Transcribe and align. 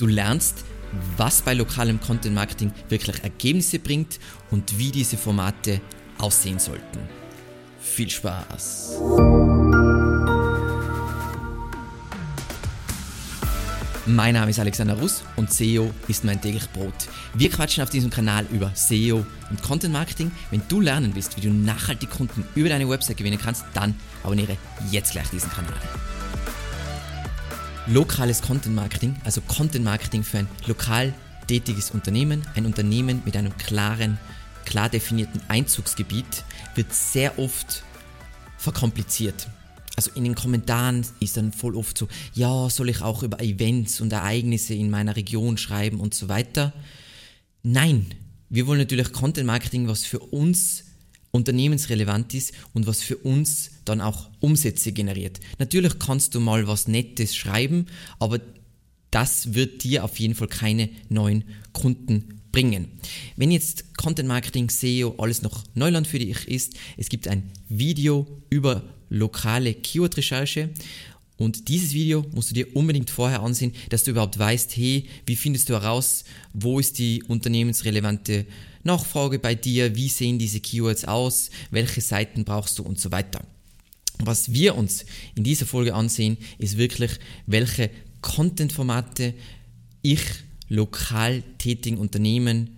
Du 0.00 0.06
lernst, 0.06 0.64
was 1.16 1.42
bei 1.42 1.54
lokalem 1.54 2.00
Content 2.00 2.32
Marketing 2.32 2.70
wirklich 2.88 3.20
Ergebnisse 3.24 3.80
bringt 3.80 4.20
und 4.48 4.78
wie 4.78 4.92
diese 4.92 5.16
Formate 5.16 5.80
aussehen 6.18 6.60
sollten. 6.60 7.00
Viel 7.80 8.08
Spaß! 8.08 9.00
Mein 14.06 14.34
Name 14.34 14.52
ist 14.52 14.60
Alexander 14.60 14.96
Russ 14.96 15.24
und 15.34 15.52
SEO 15.52 15.92
ist 16.06 16.22
mein 16.22 16.40
täglich 16.40 16.70
Brot. 16.70 16.94
Wir 17.34 17.50
quatschen 17.50 17.82
auf 17.82 17.90
diesem 17.90 18.10
Kanal 18.10 18.46
über 18.52 18.70
SEO 18.76 19.26
und 19.50 19.62
Content 19.62 19.92
Marketing. 19.92 20.30
Wenn 20.52 20.62
du 20.68 20.80
lernen 20.80 21.16
willst, 21.16 21.36
wie 21.36 21.40
du 21.40 21.50
nachhaltig 21.50 22.10
Kunden 22.10 22.44
über 22.54 22.68
deine 22.68 22.88
Website 22.88 23.16
gewinnen 23.16 23.40
kannst, 23.42 23.64
dann 23.74 23.96
abonniere 24.22 24.56
jetzt 24.92 25.10
gleich 25.10 25.28
diesen 25.30 25.50
Kanal 25.50 25.74
lokales 27.88 28.42
Content 28.42 28.74
Marketing, 28.74 29.16
also 29.24 29.40
Content 29.42 29.84
Marketing 29.84 30.22
für 30.22 30.38
ein 30.38 30.48
lokal 30.66 31.14
tätiges 31.46 31.90
Unternehmen, 31.90 32.46
ein 32.54 32.66
Unternehmen 32.66 33.22
mit 33.24 33.36
einem 33.36 33.56
klaren, 33.56 34.18
klar 34.64 34.88
definierten 34.88 35.40
Einzugsgebiet, 35.48 36.44
wird 36.74 36.92
sehr 36.92 37.38
oft 37.38 37.82
verkompliziert. 38.58 39.48
Also 39.96 40.10
in 40.14 40.24
den 40.24 40.34
Kommentaren 40.34 41.04
ist 41.18 41.36
dann 41.36 41.52
voll 41.52 41.74
oft 41.74 41.96
so, 41.96 42.08
ja, 42.34 42.68
soll 42.70 42.90
ich 42.90 43.00
auch 43.00 43.22
über 43.22 43.40
Events 43.40 44.00
und 44.00 44.12
Ereignisse 44.12 44.74
in 44.74 44.90
meiner 44.90 45.16
Region 45.16 45.56
schreiben 45.56 45.98
und 45.98 46.14
so 46.14 46.28
weiter. 46.28 46.72
Nein, 47.62 48.06
wir 48.50 48.66
wollen 48.66 48.78
natürlich 48.78 49.12
Content 49.12 49.46
Marketing, 49.46 49.88
was 49.88 50.04
für 50.04 50.20
uns 50.20 50.84
unternehmensrelevant 51.30 52.34
ist 52.34 52.52
und 52.72 52.86
was 52.86 53.02
für 53.02 53.16
uns 53.16 53.70
dann 53.84 54.00
auch 54.00 54.30
Umsätze 54.40 54.92
generiert. 54.92 55.40
Natürlich 55.58 55.98
kannst 55.98 56.34
du 56.34 56.40
mal 56.40 56.66
was 56.66 56.88
Nettes 56.88 57.36
schreiben, 57.36 57.86
aber 58.18 58.40
das 59.10 59.54
wird 59.54 59.84
dir 59.84 60.04
auf 60.04 60.18
jeden 60.18 60.34
Fall 60.34 60.48
keine 60.48 60.88
neuen 61.08 61.44
Kunden 61.72 62.40
bringen. 62.52 62.88
Wenn 63.36 63.50
jetzt 63.50 63.96
Content 63.96 64.28
Marketing, 64.28 64.70
SEO, 64.70 65.14
alles 65.18 65.42
noch 65.42 65.64
Neuland 65.74 66.06
für 66.06 66.18
dich 66.18 66.48
ist, 66.48 66.74
es 66.96 67.08
gibt 67.08 67.28
ein 67.28 67.50
Video 67.68 68.26
über 68.50 68.82
lokale 69.10 69.74
Keyword-Recherche 69.74 70.70
und 71.38 71.68
dieses 71.68 71.92
Video 71.92 72.26
musst 72.32 72.50
du 72.50 72.54
dir 72.54 72.76
unbedingt 72.76 73.10
vorher 73.10 73.42
ansehen, 73.42 73.72
dass 73.90 74.02
du 74.02 74.10
überhaupt 74.10 74.38
weißt, 74.38 74.76
hey, 74.76 75.06
wie 75.24 75.36
findest 75.36 75.68
du 75.68 75.74
heraus, 75.74 76.24
wo 76.52 76.80
ist 76.80 76.98
die 76.98 77.22
unternehmensrelevante 77.22 78.44
Nachfrage 78.82 79.38
bei 79.38 79.54
dir, 79.54 79.94
wie 79.96 80.08
sehen 80.08 80.38
diese 80.38 80.60
Keywords 80.60 81.04
aus, 81.04 81.50
welche 81.70 82.00
Seiten 82.00 82.44
brauchst 82.44 82.78
du 82.78 82.82
und 82.82 83.00
so 83.00 83.10
weiter. 83.10 83.44
Was 84.18 84.52
wir 84.52 84.76
uns 84.76 85.04
in 85.34 85.44
dieser 85.44 85.66
Folge 85.66 85.94
ansehen, 85.94 86.38
ist 86.58 86.76
wirklich, 86.76 87.12
welche 87.46 87.90
Content-Formate 88.20 89.34
ich 90.02 90.22
lokal 90.68 91.42
tätigen 91.58 91.98
Unternehmen 91.98 92.76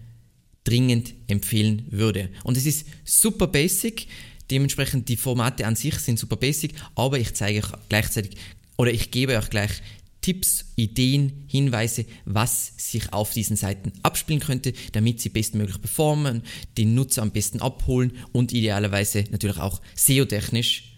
dringend 0.64 1.14
empfehlen 1.26 1.86
würde. 1.90 2.28
Und 2.44 2.56
es 2.56 2.66
ist 2.66 2.86
super 3.04 3.46
basic, 3.46 4.06
dementsprechend 4.50 5.08
die 5.08 5.16
Formate 5.16 5.66
an 5.66 5.76
sich 5.76 5.96
sind 5.96 6.18
super 6.18 6.36
basic, 6.36 6.74
aber 6.94 7.18
ich 7.18 7.34
zeige 7.34 7.60
euch 7.60 7.72
gleichzeitig 7.88 8.36
oder 8.76 8.92
ich 8.92 9.10
gebe 9.10 9.36
euch 9.36 9.50
gleich 9.50 9.82
Tipps, 10.20 10.66
Ideen, 10.76 11.44
Hinweise, 11.46 12.04
was 12.24 12.72
sich 12.76 13.12
auf 13.12 13.32
diesen 13.32 13.56
Seiten 13.56 13.92
abspielen 14.02 14.40
könnte, 14.40 14.72
damit 14.92 15.20
sie 15.20 15.30
bestmöglich 15.30 15.80
performen, 15.80 16.42
den 16.76 16.94
Nutzer 16.94 17.22
am 17.22 17.30
besten 17.30 17.60
abholen 17.60 18.12
und 18.32 18.52
idealerweise 18.52 19.24
natürlich 19.30 19.58
auch 19.58 19.80
SEO-technisch 19.94 20.90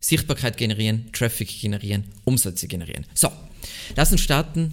Sichtbarkeit 0.00 0.56
generieren, 0.56 1.10
Traffic 1.12 1.48
generieren, 1.60 2.04
Umsätze 2.24 2.68
generieren. 2.68 3.06
So, 3.14 3.30
lass 3.96 4.12
uns 4.12 4.20
starten. 4.20 4.72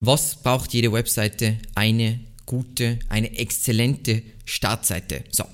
Was 0.00 0.42
braucht 0.42 0.72
jede 0.72 0.92
Webseite? 0.92 1.58
Eine 1.74 2.20
gute, 2.46 2.98
eine 3.08 3.36
exzellente 3.36 4.22
Startseite. 4.46 5.24
So, 5.30 5.44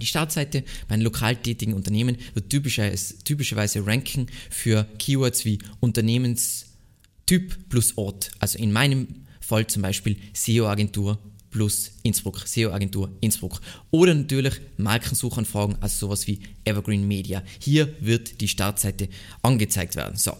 die 0.00 0.06
Startseite 0.06 0.64
bei 0.88 0.94
einem 0.94 1.04
lokal 1.04 1.36
tätigen 1.36 1.74
Unternehmen 1.74 2.16
wird 2.34 2.50
typischerweise 2.50 3.86
ranken 3.86 4.26
für 4.50 4.86
Keywords 4.98 5.44
wie 5.44 5.58
Unternehmenstyp 5.80 7.68
plus 7.68 7.96
Ort. 7.96 8.30
Also 8.38 8.58
in 8.58 8.72
meinem 8.72 9.26
Fall 9.40 9.66
zum 9.66 9.82
Beispiel 9.82 10.16
SEO-Agentur 10.32 11.18
plus 11.54 11.92
Innsbruck, 12.02 12.40
SEO-Agentur 12.46 13.12
Innsbruck. 13.20 13.60
Oder 13.92 14.12
natürlich 14.14 14.54
Markensuchanfragen, 14.76 15.76
also 15.80 16.06
sowas 16.06 16.26
wie 16.26 16.40
Evergreen 16.64 17.06
Media. 17.06 17.44
Hier 17.60 17.94
wird 18.00 18.40
die 18.40 18.48
Startseite 18.48 19.08
angezeigt 19.40 19.94
werden. 19.94 20.16
So, 20.16 20.36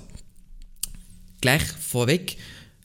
gleich 1.40 1.62
vorweg, 1.62 2.36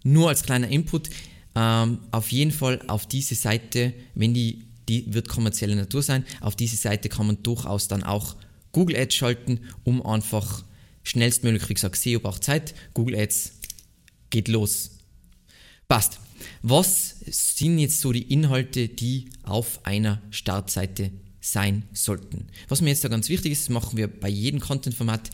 nur 0.04 0.30
als 0.30 0.44
kleiner 0.44 0.68
Input, 0.68 1.10
ähm, 1.56 2.00
auf 2.12 2.32
jeden 2.32 2.52
Fall 2.52 2.80
auf 2.88 3.08
diese 3.08 3.34
Seite, 3.34 3.94
wenn 4.14 4.36
die 4.36 4.69
die 4.90 5.14
wird 5.14 5.30
kommerzielle 5.30 5.76
Natur 5.76 6.02
sein. 6.02 6.26
Auf 6.42 6.56
diese 6.56 6.76
Seite 6.76 7.08
kann 7.08 7.28
man 7.28 7.42
durchaus 7.44 7.88
dann 7.88 8.04
auch 8.04 8.36
Google 8.72 8.98
Ads 8.98 9.16
schalten, 9.16 9.60
um 9.84 10.06
einfach 10.06 10.66
schnellstmöglich, 11.04 11.70
wie 11.70 11.76
gesagt, 11.76 11.96
SEO 11.96 12.20
braucht 12.20 12.44
Zeit. 12.44 12.74
Google 12.94 13.18
Ads 13.18 13.54
geht 14.30 14.48
los. 14.48 14.92
Passt. 15.88 16.20
Was 16.62 17.16
sind 17.26 17.80
jetzt 17.80 18.00
so 18.00 18.12
die 18.12 18.32
Inhalte, 18.32 18.88
die 18.88 19.30
auf 19.44 19.86
einer 19.86 20.22
Startseite 20.30 21.12
sein 21.42 21.84
sollten? 21.94 22.48
Was 22.68 22.82
mir 22.82 22.90
jetzt 22.90 23.04
da 23.04 23.08
ganz 23.10 23.30
wichtig 23.30 23.54
ist, 23.54 23.70
machen 23.70 23.98
wir 23.98 24.08
bei 24.08 24.30
jedem 24.30 24.60
Content-Format. 24.60 25.30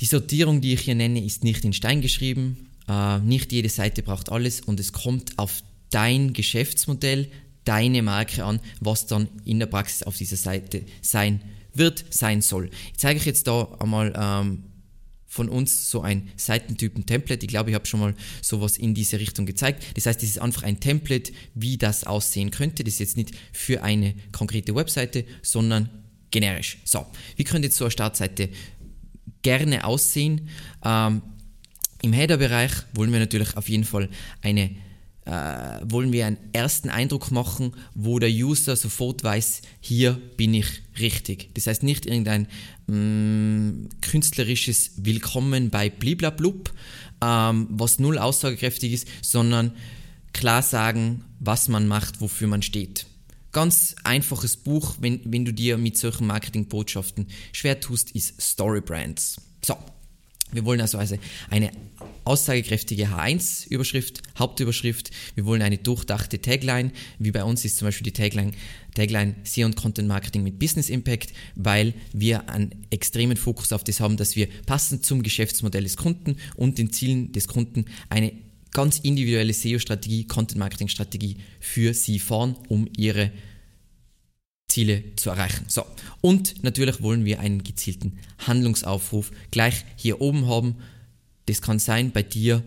Die 0.00 0.04
Sortierung, 0.04 0.60
die 0.60 0.74
ich 0.74 0.82
hier 0.82 0.94
nenne, 0.94 1.24
ist 1.24 1.44
nicht 1.44 1.64
in 1.64 1.72
Stein 1.72 2.00
geschrieben. 2.00 2.70
Äh, 2.88 3.18
nicht 3.20 3.52
jede 3.52 3.68
Seite 3.68 4.02
braucht 4.02 4.30
alles 4.30 4.60
und 4.60 4.80
es 4.80 4.92
kommt 4.92 5.38
auf 5.38 5.62
dein 5.90 6.32
Geschäftsmodell, 6.32 7.30
deine 7.64 8.02
Marke 8.02 8.44
an, 8.44 8.60
was 8.80 9.06
dann 9.06 9.28
in 9.44 9.58
der 9.58 9.66
Praxis 9.66 10.02
auf 10.02 10.16
dieser 10.16 10.36
Seite 10.36 10.84
sein 11.02 11.40
wird, 11.74 12.04
sein 12.10 12.42
soll. 12.42 12.70
Ich 12.92 12.98
zeige 12.98 13.20
euch 13.20 13.26
jetzt 13.26 13.46
da 13.46 13.68
einmal 13.78 14.12
ähm, 14.16 14.64
von 15.26 15.48
uns 15.48 15.88
so 15.88 16.02
ein 16.02 16.28
Seitentypen-Template. 16.36 17.46
Ich 17.46 17.48
glaube, 17.48 17.70
ich 17.70 17.74
habe 17.76 17.86
schon 17.86 18.00
mal 18.00 18.14
sowas 18.42 18.76
in 18.76 18.94
diese 18.94 19.20
Richtung 19.20 19.46
gezeigt. 19.46 19.84
Das 19.94 20.06
heißt, 20.06 20.20
das 20.20 20.28
ist 20.28 20.40
einfach 20.40 20.64
ein 20.64 20.80
Template, 20.80 21.32
wie 21.54 21.78
das 21.78 22.04
aussehen 22.04 22.50
könnte. 22.50 22.82
Das 22.82 22.94
ist 22.94 22.98
jetzt 23.00 23.16
nicht 23.16 23.32
für 23.52 23.84
eine 23.84 24.14
konkrete 24.32 24.74
Webseite, 24.74 25.24
sondern 25.42 25.88
generisch. 26.32 26.78
So, 26.84 27.06
wie 27.36 27.44
könnte 27.44 27.68
jetzt 27.68 27.76
so 27.76 27.84
eine 27.84 27.92
Startseite 27.92 28.48
gerne 29.42 29.84
aussehen? 29.84 30.48
Ähm, 30.84 31.22
Im 32.02 32.12
Header-Bereich 32.12 32.72
wollen 32.94 33.12
wir 33.12 33.20
natürlich 33.20 33.56
auf 33.56 33.68
jeden 33.68 33.84
Fall 33.84 34.08
eine 34.42 34.70
äh, 35.30 35.80
wollen 35.84 36.12
wir 36.12 36.26
einen 36.26 36.38
ersten 36.52 36.90
Eindruck 36.90 37.30
machen, 37.30 37.72
wo 37.94 38.18
der 38.18 38.30
User 38.30 38.74
sofort 38.74 39.22
weiß, 39.22 39.62
hier 39.80 40.20
bin 40.36 40.52
ich 40.54 40.82
richtig. 40.98 41.54
Das 41.54 41.68
heißt 41.68 41.84
nicht 41.84 42.04
irgendein 42.04 42.48
mh, 42.88 42.96
mm, 42.96 43.88
künstlerisches 44.00 44.92
Willkommen 44.96 45.70
bei 45.70 45.88
Bliblablub, 45.88 46.72
ähm, 47.22 47.68
was 47.70 48.00
null 48.00 48.18
aussagekräftig 48.18 48.92
ist, 48.92 49.08
sondern 49.22 49.72
klar 50.32 50.62
sagen, 50.62 51.24
was 51.38 51.68
man 51.68 51.86
macht, 51.86 52.20
wofür 52.20 52.48
man 52.48 52.62
steht. 52.62 53.06
Ganz 53.52 53.94
einfaches 54.02 54.56
Buch, 54.56 54.96
wenn, 55.00 55.20
wenn 55.24 55.44
du 55.44 55.52
dir 55.52 55.78
mit 55.78 55.96
solchen 55.96 56.26
Marketingbotschaften 56.26 57.28
schwer 57.52 57.78
tust, 57.78 58.10
ist 58.12 58.42
Storybrands. 58.42 59.40
So, 59.64 59.76
wir 60.52 60.64
wollen 60.64 60.80
also, 60.80 60.98
also 60.98 61.16
eine 61.48 61.70
aussagekräftige 62.24 63.08
H1-Überschrift, 63.08 64.22
Hauptüberschrift. 64.38 65.10
Wir 65.34 65.44
wollen 65.44 65.62
eine 65.62 65.78
durchdachte 65.78 66.40
Tagline. 66.40 66.92
Wie 67.18 67.30
bei 67.30 67.44
uns 67.44 67.64
ist 67.64 67.78
zum 67.78 67.88
Beispiel 67.88 68.04
die 68.04 68.12
Tagline, 68.12 68.52
Tagline 68.94 69.34
SEO 69.44 69.66
und 69.66 69.76
Content 69.76 70.08
Marketing 70.08 70.42
mit 70.42 70.58
Business 70.58 70.90
Impact, 70.90 71.32
weil 71.54 71.94
wir 72.12 72.48
einen 72.48 72.70
extremen 72.90 73.36
Fokus 73.36 73.72
auf 73.72 73.84
das 73.84 74.00
haben, 74.00 74.16
dass 74.16 74.36
wir 74.36 74.48
passend 74.66 75.04
zum 75.04 75.22
Geschäftsmodell 75.22 75.82
des 75.82 75.96
Kunden 75.96 76.36
und 76.56 76.78
den 76.78 76.92
Zielen 76.92 77.32
des 77.32 77.48
Kunden 77.48 77.86
eine 78.10 78.32
ganz 78.72 78.98
individuelle 79.00 79.52
SEO-Strategie, 79.52 80.24
Content 80.26 80.58
Marketing-Strategie 80.58 81.38
für 81.58 81.94
sie 81.94 82.18
fahren, 82.18 82.56
um 82.68 82.88
ihre 82.96 83.32
Ziele 84.70 85.02
zu 85.16 85.30
erreichen. 85.30 85.64
So. 85.68 85.84
Und 86.20 86.62
natürlich 86.62 87.02
wollen 87.02 87.24
wir 87.24 87.40
einen 87.40 87.62
gezielten 87.62 88.18
Handlungsaufruf 88.38 89.30
gleich 89.50 89.84
hier 89.96 90.20
oben 90.20 90.46
haben. 90.46 90.76
Das 91.46 91.60
kann 91.60 91.78
sein 91.78 92.12
bei 92.12 92.22
dir, 92.22 92.62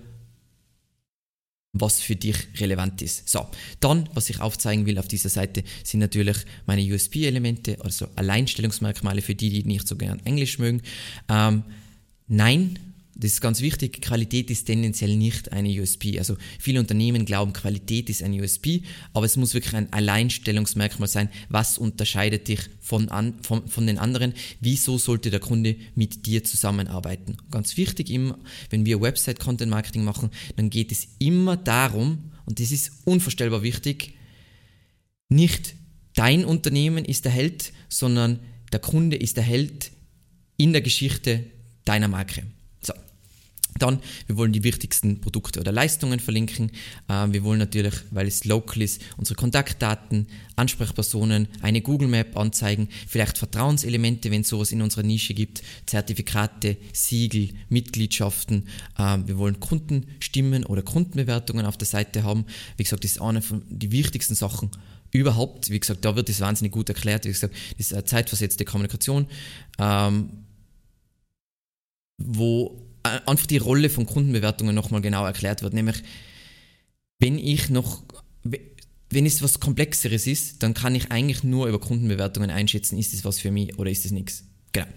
was 1.73 2.01
für 2.01 2.15
dich 2.15 2.35
relevant 2.59 3.01
ist. 3.01 3.27
So, 3.27 3.47
dann, 3.79 4.07
was 4.13 4.29
ich 4.29 4.39
aufzeigen 4.39 4.85
will 4.85 4.99
auf 4.99 5.07
dieser 5.07 5.29
Seite, 5.29 5.63
sind 5.83 6.01
natürlich 6.01 6.37
meine 6.67 6.83
USP-Elemente, 6.83 7.77
also 7.83 8.07
Alleinstellungsmerkmale 8.15 9.21
für 9.23 9.33
die, 9.33 9.49
die 9.49 9.63
nicht 9.63 9.87
so 9.87 9.95
gern 9.95 10.19
Englisch 10.25 10.59
mögen. 10.59 10.83
Ähm, 11.29 11.63
nein, 12.27 12.77
das 13.15 13.33
ist 13.33 13.41
ganz 13.41 13.61
wichtig, 13.61 14.01
Qualität 14.01 14.49
ist 14.49 14.65
tendenziell 14.65 15.15
nicht 15.15 15.51
eine 15.51 15.69
USP. 15.69 16.17
Also 16.17 16.35
viele 16.59 16.79
Unternehmen 16.79 17.25
glauben, 17.25 17.53
Qualität 17.53 18.09
ist 18.09 18.23
eine 18.23 18.41
USP, 18.41 18.81
aber 19.13 19.25
es 19.25 19.37
muss 19.37 19.53
wirklich 19.53 19.75
ein 19.75 19.91
Alleinstellungsmerkmal 19.93 21.07
sein, 21.07 21.29
was 21.49 21.77
unterscheidet 21.77 22.47
dich 22.47 22.59
von, 22.79 23.09
an, 23.09 23.35
von, 23.43 23.67
von 23.67 23.85
den 23.85 23.99
anderen, 23.99 24.33
wieso 24.61 24.97
sollte 24.97 25.29
der 25.29 25.39
Kunde 25.39 25.75
mit 25.93 26.25
dir 26.25 26.43
zusammenarbeiten. 26.43 27.37
Ganz 27.51 27.77
wichtig 27.77 28.09
immer, 28.09 28.39
wenn 28.71 28.85
wir 28.85 28.99
Website-Content-Marketing 28.99 30.03
machen, 30.03 30.31
dann 30.55 30.71
geht 30.71 30.91
es 30.91 31.07
immer 31.19 31.55
darum, 31.55 32.31
und 32.45 32.59
das 32.59 32.71
ist 32.71 32.91
unvorstellbar 33.05 33.61
wichtig, 33.61 34.15
nicht 35.29 35.75
dein 36.15 36.45
Unternehmen 36.45 37.05
ist 37.05 37.25
der 37.25 37.31
Held, 37.31 37.73
sondern 37.89 38.39
der 38.71 38.79
Kunde 38.79 39.17
ist 39.17 39.37
der 39.37 39.43
Held 39.43 39.91
in 40.57 40.73
der 40.73 40.81
Geschichte 40.81 41.45
deiner 41.85 42.07
Marke. 42.07 42.43
Dann, 43.79 43.99
wir 44.27 44.37
wollen 44.37 44.53
die 44.53 44.63
wichtigsten 44.63 45.19
Produkte 45.21 45.59
oder 45.59 45.71
Leistungen 45.71 46.19
verlinken. 46.19 46.71
Äh, 47.07 47.27
wir 47.31 47.43
wollen 47.43 47.59
natürlich, 47.59 47.95
weil 48.11 48.27
es 48.27 48.45
local 48.45 48.81
ist, 48.81 49.01
unsere 49.17 49.35
Kontaktdaten, 49.35 50.27
Ansprechpersonen, 50.55 51.47
eine 51.61 51.81
Google 51.81 52.07
Map 52.07 52.37
anzeigen, 52.37 52.89
vielleicht 53.07 53.37
Vertrauenselemente, 53.37 54.29
wenn 54.31 54.41
es 54.41 54.49
sowas 54.49 54.71
in 54.71 54.81
unserer 54.81 55.03
Nische 55.03 55.33
gibt, 55.33 55.63
Zertifikate, 55.85 56.77
Siegel, 56.93 57.49
Mitgliedschaften. 57.69 58.67
Äh, 58.97 59.17
wir 59.25 59.37
wollen 59.37 59.59
Kundenstimmen 59.59 60.65
oder 60.65 60.81
Kundenbewertungen 60.81 61.65
auf 61.65 61.77
der 61.77 61.87
Seite 61.87 62.23
haben. 62.23 62.45
Wie 62.77 62.83
gesagt, 62.83 63.03
das 63.03 63.11
ist 63.11 63.21
eine 63.21 63.41
von 63.41 63.63
den 63.69 63.91
wichtigsten 63.91 64.35
Sachen 64.35 64.69
überhaupt. 65.11 65.69
Wie 65.69 65.79
gesagt, 65.79 66.03
da 66.05 66.15
wird 66.15 66.29
das 66.29 66.41
wahnsinnig 66.41 66.71
gut 66.71 66.89
erklärt. 66.89 67.25
Wie 67.25 67.29
gesagt, 67.29 67.53
das 67.77 67.87
ist 67.87 67.93
eine 67.93 68.05
zeitversetzte 68.05 68.65
Kommunikation, 68.65 69.27
ähm, 69.79 70.45
wo 72.17 72.82
einfach 73.03 73.45
die 73.45 73.57
Rolle 73.57 73.89
von 73.89 74.05
Kundenbewertungen 74.05 74.73
nochmal 74.73 75.01
genau 75.01 75.25
erklärt 75.25 75.61
wird. 75.61 75.73
Nämlich, 75.73 75.97
wenn 77.19 77.37
ich 77.37 77.69
noch, 77.69 78.03
wenn 78.43 79.25
es 79.25 79.41
was 79.41 79.59
Komplexeres 79.59 80.27
ist, 80.27 80.63
dann 80.63 80.73
kann 80.73 80.95
ich 80.95 81.11
eigentlich 81.11 81.43
nur 81.43 81.67
über 81.67 81.79
Kundenbewertungen 81.79 82.49
einschätzen, 82.49 82.97
ist 82.97 83.13
es 83.13 83.25
was 83.25 83.39
für 83.39 83.51
mich 83.51 83.77
oder 83.77 83.91
ist 83.91 84.05
es 84.05 84.11
nichts. 84.11 84.45
Genau. 84.71 84.87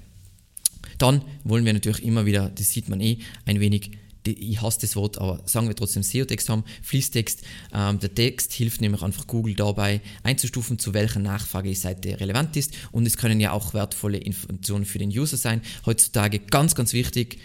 Dann 0.99 1.23
wollen 1.45 1.65
wir 1.65 1.73
natürlich 1.73 2.03
immer 2.03 2.25
wieder, 2.27 2.49
das 2.49 2.71
sieht 2.71 2.89
man 2.89 3.01
eh, 3.01 3.19
ein 3.45 3.61
wenig 3.61 3.91
ich 4.29 4.61
hasse 4.61 4.81
das 4.81 4.97
Wort, 4.97 5.19
aber 5.19 5.41
sagen 5.47 5.69
wir 5.69 5.77
trotzdem 5.77 6.03
SEO-Text 6.03 6.49
haben, 6.49 6.65
Fließtext. 6.83 7.43
Ähm, 7.73 7.99
der 8.01 8.15
Text 8.15 8.53
hilft 8.53 8.81
nämlich 8.81 9.03
einfach 9.03 9.27
Google 9.27 9.55
dabei 9.55 10.01
einzustufen, 10.23 10.79
zu 10.79 10.95
welcher 10.95 11.21
Nachfrage 11.21 11.69
die 11.69 11.75
Seite 11.75 12.19
relevant 12.19 12.57
ist 12.57 12.75
und 12.93 13.07
es 13.07 13.17
können 13.17 13.41
ja 13.41 13.53
auch 13.53 13.75
wertvolle 13.75 14.19
Informationen 14.19 14.85
für 14.85 14.99
den 14.99 15.11
User 15.11 15.37
sein. 15.37 15.61
Heutzutage 15.85 16.41
ganz, 16.41 16.75
ganz 16.75 16.93
wichtig, 16.93 17.39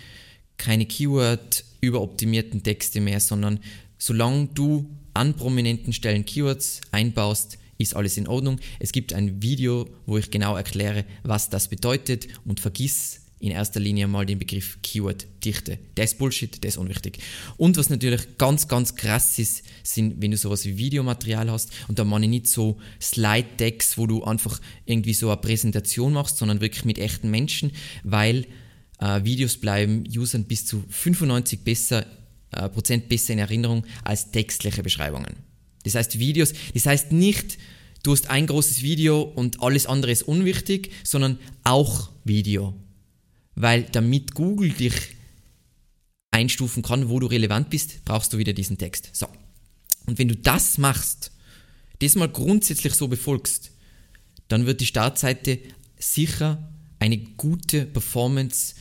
keine 0.61 0.85
Keyword-überoptimierten 0.85 2.61
Texte 2.61 3.01
mehr, 3.01 3.19
sondern 3.19 3.59
solange 3.97 4.47
du 4.53 4.89
an 5.13 5.33
prominenten 5.33 5.91
Stellen 5.91 6.23
Keywords 6.23 6.81
einbaust, 6.91 7.57
ist 7.79 7.95
alles 7.95 8.15
in 8.15 8.27
Ordnung. 8.27 8.59
Es 8.79 8.91
gibt 8.91 9.11
ein 9.11 9.41
Video, 9.41 9.89
wo 10.05 10.19
ich 10.19 10.29
genau 10.29 10.55
erkläre, 10.55 11.03
was 11.23 11.49
das 11.49 11.67
bedeutet 11.67 12.27
und 12.45 12.59
vergiss 12.59 13.21
in 13.39 13.51
erster 13.51 13.79
Linie 13.79 14.07
mal 14.07 14.27
den 14.27 14.37
Begriff 14.37 14.77
Keyword-Dichte. 14.83 15.79
Der 15.97 16.03
ist 16.03 16.19
Bullshit, 16.19 16.63
der 16.63 16.67
ist 16.67 16.77
unwichtig. 16.77 17.17
Und 17.57 17.75
was 17.75 17.89
natürlich 17.89 18.37
ganz, 18.37 18.67
ganz 18.67 18.95
krass 18.95 19.39
ist, 19.39 19.63
sind, 19.81 20.21
wenn 20.21 20.29
du 20.29 20.37
sowas 20.37 20.63
wie 20.63 20.77
Videomaterial 20.77 21.49
hast 21.49 21.71
und 21.87 21.97
da 21.97 22.03
meine 22.03 22.25
ich 22.25 22.29
nicht 22.29 22.47
so 22.47 22.77
Slide-Decks, 23.01 23.97
wo 23.97 24.05
du 24.05 24.23
einfach 24.23 24.61
irgendwie 24.85 25.15
so 25.15 25.29
eine 25.29 25.37
Präsentation 25.37 26.13
machst, 26.13 26.37
sondern 26.37 26.61
wirklich 26.61 26.85
mit 26.85 26.99
echten 26.99 27.31
Menschen, 27.31 27.71
weil 28.03 28.45
äh, 29.01 29.23
Videos 29.23 29.57
bleiben 29.57 30.03
Usern 30.07 30.45
bis 30.45 30.65
zu 30.65 30.83
95 30.87 31.63
besser, 31.63 32.05
äh, 32.51 32.69
Prozent 32.69 33.09
besser 33.09 33.33
in 33.33 33.39
Erinnerung 33.39 33.85
als 34.03 34.31
textliche 34.31 34.83
Beschreibungen. 34.83 35.35
Das 35.83 35.95
heißt 35.95 36.19
Videos, 36.19 36.53
das 36.73 36.85
heißt 36.85 37.11
nicht, 37.11 37.57
du 38.03 38.11
hast 38.11 38.29
ein 38.29 38.47
großes 38.47 38.83
Video 38.83 39.21
und 39.21 39.61
alles 39.61 39.87
andere 39.87 40.11
ist 40.11 40.23
unwichtig, 40.23 40.91
sondern 41.03 41.39
auch 41.63 42.11
Video. 42.23 42.75
Weil 43.55 43.83
damit 43.83 44.35
Google 44.35 44.69
dich 44.69 44.93
einstufen 46.29 46.83
kann, 46.83 47.09
wo 47.09 47.19
du 47.19 47.27
relevant 47.27 47.69
bist, 47.69 48.05
brauchst 48.05 48.31
du 48.31 48.37
wieder 48.37 48.53
diesen 48.53 48.77
Text. 48.77 49.09
So. 49.13 49.27
Und 50.05 50.17
wenn 50.19 50.27
du 50.27 50.35
das 50.35 50.77
machst, 50.77 51.31
das 51.99 52.15
mal 52.15 52.29
grundsätzlich 52.29 52.93
so 52.93 53.07
befolgst, 53.07 53.71
dann 54.47 54.65
wird 54.65 54.81
die 54.81 54.85
Startseite 54.85 55.59
sicher 55.99 56.71
eine 57.01 57.17
gute 57.17 57.87
Performance 57.87 58.75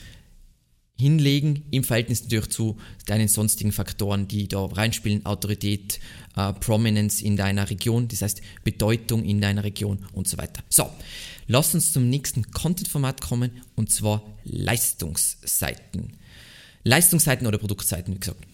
hinlegen, 0.99 1.65
im 1.71 1.83
Verhältnis 1.83 2.23
natürlich 2.23 2.51
zu 2.51 2.77
deinen 3.07 3.29
sonstigen 3.29 3.73
Faktoren, 3.73 4.29
die 4.29 4.47
da 4.47 4.67
reinspielen, 4.67 5.25
Autorität, 5.25 5.99
äh, 6.37 6.53
Prominence 6.53 7.23
in 7.23 7.39
deiner 7.39 7.71
Region, 7.71 8.09
das 8.09 8.21
heißt 8.21 8.43
Bedeutung 8.63 9.25
in 9.25 9.41
deiner 9.41 9.65
Region 9.65 10.05
und 10.13 10.29
so 10.29 10.37
weiter. 10.37 10.63
So, 10.69 10.91
lass 11.47 11.75
uns 11.75 11.95
zum 11.95 12.11
nächsten 12.11 12.51
Content-Format 12.51 13.23
kommen 13.23 13.53
und 13.75 13.91
zwar 13.91 14.23
Leistungsseiten. 14.45 16.13
Leistungsseiten 16.85 17.47
oder 17.47 17.57
Produktseiten, 17.57 18.15
wie 18.15 18.21
gesagt. 18.21 18.47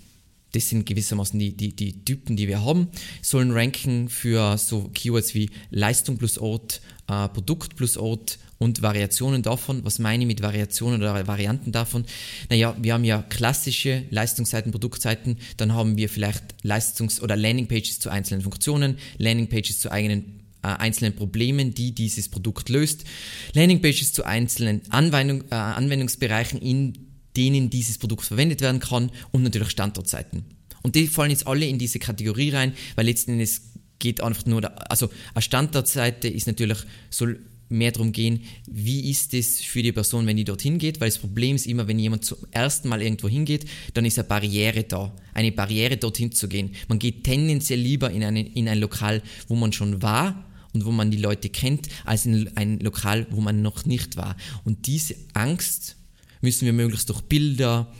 Das 0.52 0.68
sind 0.68 0.86
gewissermaßen 0.86 1.38
die, 1.40 1.56
die, 1.56 1.74
die 1.74 2.04
Typen, 2.04 2.36
die 2.36 2.46
wir 2.46 2.64
haben, 2.64 2.88
sollen 3.20 3.50
ranken 3.50 4.08
für 4.08 4.56
so 4.58 4.88
Keywords 4.94 5.34
wie 5.34 5.50
Leistung 5.70 6.18
plus 6.18 6.38
Ort, 6.38 6.80
äh, 7.08 7.28
Produkt 7.28 7.76
plus 7.76 7.96
Ort, 7.96 8.38
und 8.58 8.82
Variationen 8.82 9.42
davon. 9.42 9.84
Was 9.84 9.98
meine 9.98 10.24
ich 10.24 10.26
mit 10.26 10.42
Variationen 10.42 11.00
oder 11.00 11.26
Varianten 11.26 11.72
davon? 11.72 12.04
Naja, 12.48 12.76
wir 12.80 12.94
haben 12.94 13.04
ja 13.04 13.22
klassische 13.22 14.04
Leistungsseiten, 14.10 14.72
Produktseiten, 14.72 15.38
dann 15.56 15.74
haben 15.74 15.96
wir 15.96 16.08
vielleicht 16.08 16.42
Leistungs- 16.62 17.20
oder 17.20 17.36
Landingpages 17.36 17.98
zu 17.98 18.10
einzelnen 18.10 18.42
Funktionen, 18.42 18.98
Landingpages 19.18 19.80
zu 19.80 19.90
eigenen 19.90 20.40
äh, 20.62 20.68
einzelnen 20.68 21.14
Problemen, 21.14 21.74
die 21.74 21.92
dieses 21.92 22.28
Produkt 22.28 22.68
löst, 22.68 23.04
Landingpages 23.52 24.12
zu 24.12 24.24
einzelnen 24.24 24.80
Anwendung, 24.90 25.42
äh, 25.50 25.54
Anwendungsbereichen, 25.54 26.60
in 26.60 26.94
denen 27.36 27.68
dieses 27.68 27.98
Produkt 27.98 28.24
verwendet 28.24 28.62
werden 28.62 28.80
kann 28.80 29.10
und 29.30 29.42
natürlich 29.42 29.70
Standortseiten. 29.70 30.46
Und 30.82 30.94
die 30.94 31.08
fallen 31.08 31.30
jetzt 31.30 31.46
alle 31.46 31.66
in 31.66 31.78
diese 31.78 31.98
Kategorie 31.98 32.50
rein, 32.50 32.72
weil 32.94 33.06
letzten 33.06 33.32
Endes 33.32 33.60
geht 33.98 34.20
einfach 34.20 34.46
nur, 34.46 34.60
da, 34.60 34.68
also 34.68 35.10
eine 35.34 35.42
Standortseite 35.42 36.28
ist 36.28 36.46
natürlich, 36.46 36.78
soll 37.10 37.40
mehr 37.68 37.92
darum 37.92 38.12
gehen, 38.12 38.42
wie 38.66 39.10
ist 39.10 39.34
es 39.34 39.60
für 39.60 39.82
die 39.82 39.92
Person, 39.92 40.26
wenn 40.26 40.36
die 40.36 40.44
dorthin 40.44 40.78
geht, 40.78 41.00
weil 41.00 41.08
das 41.08 41.18
Problem 41.18 41.56
ist 41.56 41.66
immer, 41.66 41.88
wenn 41.88 41.98
jemand 41.98 42.24
zum 42.24 42.38
ersten 42.50 42.88
Mal 42.88 43.02
irgendwo 43.02 43.28
hingeht, 43.28 43.66
dann 43.94 44.04
ist 44.04 44.18
eine 44.18 44.28
Barriere 44.28 44.84
da, 44.84 45.14
eine 45.34 45.52
Barriere 45.52 45.96
dorthin 45.96 46.32
zu 46.32 46.48
gehen. 46.48 46.74
Man 46.88 46.98
geht 46.98 47.24
tendenziell 47.24 47.80
lieber 47.80 48.10
in, 48.10 48.22
eine, 48.22 48.46
in 48.46 48.68
ein 48.68 48.78
Lokal, 48.78 49.22
wo 49.48 49.56
man 49.56 49.72
schon 49.72 50.02
war 50.02 50.44
und 50.72 50.84
wo 50.84 50.92
man 50.92 51.10
die 51.10 51.16
Leute 51.16 51.48
kennt, 51.48 51.88
als 52.04 52.26
in 52.26 52.56
ein 52.56 52.78
Lokal, 52.80 53.26
wo 53.30 53.40
man 53.40 53.62
noch 53.62 53.84
nicht 53.84 54.16
war. 54.16 54.36
Und 54.64 54.86
diese 54.86 55.16
Angst 55.34 55.96
müssen 56.40 56.66
wir 56.66 56.72
möglichst 56.72 57.08
durch 57.08 57.22
Bilder 57.22 57.92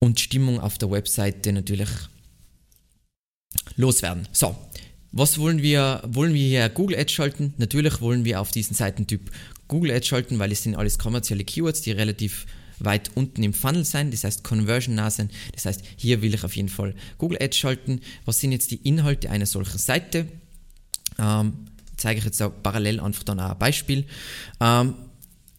und 0.00 0.20
Stimmung 0.20 0.58
auf 0.58 0.78
der 0.78 0.90
Webseite 0.90 1.52
natürlich 1.52 1.88
loswerden. 3.76 4.28
So, 4.32 4.56
was 5.12 5.38
wollen 5.38 5.62
wir? 5.62 6.02
Wollen 6.06 6.34
wir 6.34 6.46
hier 6.46 6.68
Google 6.68 6.98
Ads 6.98 7.12
schalten? 7.12 7.54
Natürlich 7.58 8.00
wollen 8.00 8.24
wir 8.24 8.40
auf 8.40 8.50
diesen 8.50 8.74
Seitentyp 8.74 9.30
Google 9.68 9.92
Ads 9.92 10.06
schalten, 10.06 10.38
weil 10.38 10.52
es 10.52 10.62
sind 10.62 10.74
alles 10.74 10.98
kommerzielle 10.98 11.44
Keywords, 11.44 11.82
die 11.82 11.92
relativ 11.92 12.46
weit 12.78 13.10
unten 13.14 13.42
im 13.42 13.54
Funnel 13.54 13.84
sein, 13.84 14.10
das 14.10 14.24
heißt 14.24 14.42
conversion 14.42 14.94
nah 14.94 15.10
sein. 15.10 15.30
Das 15.52 15.64
heißt, 15.66 15.82
hier 15.96 16.22
will 16.22 16.34
ich 16.34 16.44
auf 16.44 16.56
jeden 16.56 16.68
Fall 16.68 16.94
Google 17.18 17.38
Ads 17.40 17.56
schalten. 17.56 18.00
Was 18.24 18.40
sind 18.40 18.52
jetzt 18.52 18.70
die 18.70 18.76
Inhalte 18.76 19.30
einer 19.30 19.46
solchen 19.46 19.78
Seite? 19.78 20.26
Ähm, 21.18 21.52
zeige 21.96 22.18
ich 22.18 22.24
jetzt 22.24 22.42
auch 22.42 22.52
parallel 22.62 23.00
einfach 23.00 23.22
dann 23.22 23.40
auch 23.40 23.52
ein 23.52 23.58
Beispiel. 23.58 24.06
Ähm, 24.60 24.94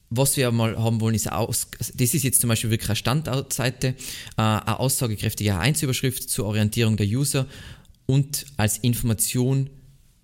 was 0.09 0.37
wir 0.37 0.51
mal 0.51 0.77
haben 0.77 1.01
wollen, 1.01 1.15
ist 1.15 1.31
aus, 1.31 1.67
das 1.79 2.13
ist 2.13 2.23
jetzt 2.23 2.39
zum 2.39 2.47
Beispiel 2.47 2.69
wirklich 2.69 2.89
eine 2.89 2.95
Standortseite, 2.95 3.87
äh, 3.87 3.93
eine 4.37 4.79
aussagekräftige 4.79 5.53
H1-Überschrift 5.53 6.29
zur 6.29 6.45
Orientierung 6.45 6.95
der 6.95 7.07
User 7.07 7.47
und 8.05 8.45
als 8.57 8.77
Information 8.77 9.69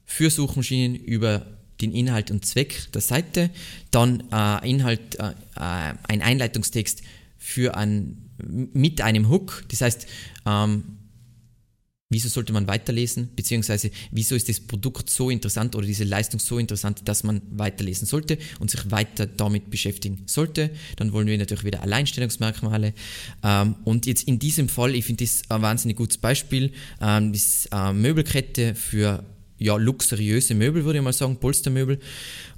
für 0.05 0.29
Suchmaschinen 0.29 0.95
über 0.95 1.45
den 1.81 1.93
Inhalt 1.93 2.31
und 2.31 2.45
Zweck 2.45 2.91
der 2.93 3.01
Seite, 3.01 3.49
dann 3.89 4.23
äh, 4.31 4.69
Inhalt, 4.69 5.15
äh, 5.19 5.31
äh 5.55 5.93
ein 6.07 6.21
Einleitungstext 6.21 7.01
für 7.37 7.75
ein, 7.75 8.29
mit 8.37 9.01
einem 9.01 9.29
Hook, 9.29 9.63
das 9.69 9.81
heißt, 9.81 10.07
ähm, 10.45 10.83
wieso 12.11 12.29
sollte 12.29 12.53
man 12.53 12.67
weiterlesen, 12.67 13.29
beziehungsweise 13.35 13.89
wieso 14.11 14.35
ist 14.35 14.49
das 14.49 14.59
Produkt 14.59 15.09
so 15.09 15.29
interessant 15.29 15.75
oder 15.75 15.87
diese 15.87 16.03
Leistung 16.03 16.39
so 16.39 16.59
interessant, 16.59 17.01
dass 17.05 17.23
man 17.23 17.41
weiterlesen 17.49 18.05
sollte 18.05 18.37
und 18.59 18.69
sich 18.69 18.91
weiter 18.91 19.25
damit 19.25 19.71
beschäftigen 19.71 20.23
sollte. 20.27 20.71
Dann 20.97 21.13
wollen 21.13 21.25
wir 21.25 21.37
natürlich 21.37 21.63
wieder 21.63 21.81
Alleinstellungsmerkmale. 21.81 22.93
Ähm, 23.43 23.75
und 23.85 24.05
jetzt 24.05 24.27
in 24.27 24.37
diesem 24.37 24.69
Fall, 24.69 24.93
ich 24.93 25.05
finde 25.05 25.23
das 25.23 25.41
ein 25.49 25.61
wahnsinnig 25.61 25.97
gutes 25.97 26.17
Beispiel, 26.17 26.73
ähm, 27.01 27.33
äh, 27.71 27.93
Möbelkette 27.93 28.75
für 28.75 29.23
ja, 29.57 29.77
luxuriöse 29.77 30.53
Möbel, 30.53 30.83
würde 30.83 30.99
ich 30.99 31.05
mal 31.05 31.13
sagen, 31.13 31.37
Polstermöbel. 31.37 31.99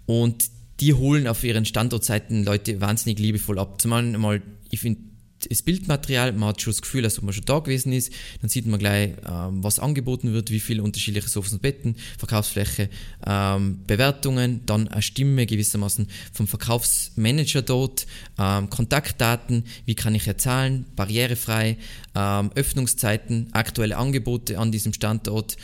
Und 0.07 0.49
die 0.79 0.95
holen 0.95 1.27
auf 1.27 1.43
ihren 1.43 1.65
Standortseiten 1.65 2.43
Leute 2.43 2.81
wahnsinnig 2.81 3.19
liebevoll 3.19 3.59
ab. 3.59 3.79
Zumal 3.79 4.03
mal, 4.17 4.41
ich 4.71 4.79
finde 4.79 5.12
das 5.49 5.61
Bildmaterial, 5.61 6.31
man 6.33 6.49
hat 6.49 6.61
schon 6.61 6.71
das 6.71 6.81
Gefühl, 6.81 7.03
als 7.03 7.17
ob 7.17 7.25
man 7.25 7.33
schon 7.33 7.45
da 7.45 7.59
gewesen 7.59 7.93
ist, 7.93 8.11
dann 8.41 8.49
sieht 8.49 8.65
man 8.65 8.79
gleich, 8.79 9.13
ähm, 9.29 9.63
was 9.63 9.79
angeboten 9.79 10.33
wird, 10.33 10.51
wie 10.51 10.59
viele 10.59 10.83
unterschiedliche 10.83 11.29
Sofas 11.29 11.53
und 11.53 11.61
Betten, 11.61 11.95
Verkaufsfläche, 12.17 12.89
ähm, 13.25 13.79
Bewertungen, 13.87 14.61
dann 14.65 14.87
eine 14.87 15.01
Stimme 15.01 15.45
gewissermaßen 15.45 16.07
vom 16.31 16.47
Verkaufsmanager 16.47 17.61
dort, 17.61 18.05
ähm, 18.39 18.69
Kontaktdaten, 18.69 19.63
wie 19.85 19.95
kann 19.95 20.15
ich 20.15 20.27
erzahlen, 20.27 20.85
barrierefrei, 20.95 21.77
ähm, 22.15 22.51
Öffnungszeiten, 22.55 23.47
aktuelle 23.51 23.97
Angebote 23.97 24.59
an 24.59 24.71
diesem 24.71 24.93
Standort, 24.93 25.57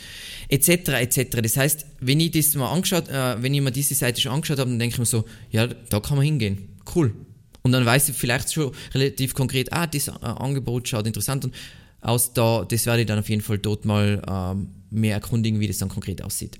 etc. 0.48 0.68
etc. 1.00 1.40
Das 1.42 1.56
heißt, 1.56 1.86
wenn 2.00 2.20
ich 2.20 2.32
das 2.32 2.54
mal 2.54 2.72
angeschaut, 2.72 3.08
äh, 3.08 3.42
wenn 3.42 3.54
ich 3.54 3.60
mir 3.60 3.70
diese 3.70 3.94
Seite 3.94 4.20
schon 4.20 4.32
angeschaut 4.32 4.58
habe, 4.58 4.70
dann 4.70 4.78
denke 4.78 4.94
ich 4.94 4.98
mir 4.98 5.06
so, 5.06 5.24
ja, 5.50 5.66
da 5.66 6.00
kann 6.00 6.16
man 6.16 6.24
hingehen. 6.24 6.68
Cool, 6.94 7.14
und 7.62 7.72
dann 7.72 7.84
weiß 7.84 8.08
ich 8.08 8.16
vielleicht 8.16 8.52
schon 8.52 8.72
relativ 8.94 9.34
konkret, 9.34 9.72
ah, 9.72 9.86
das 9.86 10.08
äh, 10.08 10.12
Angebot 10.22 10.88
schaut 10.88 11.06
interessant 11.06 11.44
und 11.44 11.54
aus 12.00 12.32
da, 12.32 12.64
das 12.64 12.86
werde 12.86 13.02
ich 13.02 13.06
dann 13.06 13.18
auf 13.18 13.28
jeden 13.28 13.42
Fall 13.42 13.58
dort 13.58 13.84
mal 13.84 14.22
ähm, 14.26 14.68
mehr 14.90 15.14
erkundigen, 15.14 15.60
wie 15.60 15.66
das 15.66 15.78
dann 15.78 15.88
konkret 15.88 16.22
aussieht. 16.22 16.58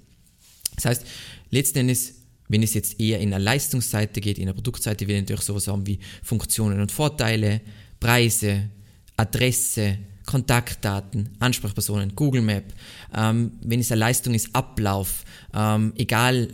Das 0.77 0.85
heißt, 0.85 1.07
letzten 1.51 1.79
Endes, 1.79 2.15
wenn 2.49 2.63
es 2.63 2.75
jetzt 2.75 3.01
eher 3.01 3.21
in 3.21 3.33
eine 3.33 3.43
Leistungsseite 3.43 4.21
geht, 4.21 4.39
in 4.39 4.45
eine 4.45 4.55
Produktseite, 4.55 5.07
will 5.07 5.17
ich 5.17 5.23
natürlich 5.23 5.43
sowas 5.43 5.69
haben 5.69 5.87
wie 5.87 5.99
Funktionen 6.23 6.81
und 6.81 6.93
Vorteile, 6.93 7.61
Preise, 8.01 8.69
Adresse, 9.17 9.99
Kontaktdaten, 10.27 11.31
Ansprechpersonen, 11.39 12.15
Google 12.15 12.43
Map, 12.43 12.73
ähm, 13.15 13.53
wenn 13.63 13.81
es 13.81 13.91
eine 13.91 14.01
Leistung 14.01 14.35
ist, 14.35 14.55
Ablauf, 14.55 15.25
ähm, 15.55 15.93
egal, 15.97 16.49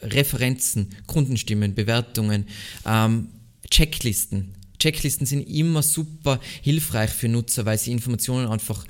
Referenzen, 0.00 0.90
Kundenstimmen, 1.06 1.74
Bewertungen, 1.74 2.46
ähm, 2.84 3.28
Checklisten. 3.70 4.54
Checklisten 4.78 5.26
sind 5.26 5.42
immer 5.48 5.82
super 5.82 6.40
hilfreich 6.62 7.10
für 7.10 7.28
Nutzer, 7.28 7.64
weil 7.64 7.78
sie 7.78 7.92
Informationen 7.92 8.48
einfach 8.48 8.84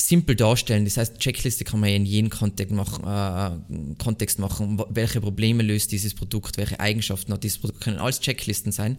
simpel 0.00 0.34
darstellen. 0.34 0.84
Das 0.84 0.96
heißt, 0.96 1.18
Checkliste 1.18 1.64
kann 1.64 1.80
man 1.80 1.90
in 1.90 2.06
jedem 2.06 2.30
Kontext 2.30 2.74
machen, 2.74 3.04
äh, 3.04 3.94
Kontext 4.02 4.38
machen. 4.38 4.82
Welche 4.90 5.20
Probleme 5.20 5.62
löst 5.62 5.92
dieses 5.92 6.14
Produkt, 6.14 6.56
welche 6.56 6.80
Eigenschaften 6.80 7.32
hat 7.32 7.44
dieses 7.44 7.58
Produkt, 7.58 7.80
können 7.80 7.98
alles 7.98 8.20
Checklisten 8.20 8.72
sein. 8.72 8.98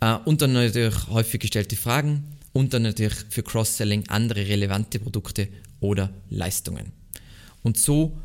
Äh, 0.00 0.16
und 0.24 0.42
dann 0.42 0.52
natürlich 0.52 1.08
häufig 1.08 1.40
gestellte 1.40 1.76
Fragen 1.76 2.24
und 2.52 2.72
dann 2.74 2.82
natürlich 2.82 3.16
für 3.28 3.42
Cross-Selling 3.42 4.04
andere 4.08 4.46
relevante 4.46 4.98
Produkte 4.98 5.48
oder 5.80 6.12
Leistungen. 6.30 6.92
Und 7.62 7.78
so 7.78 8.16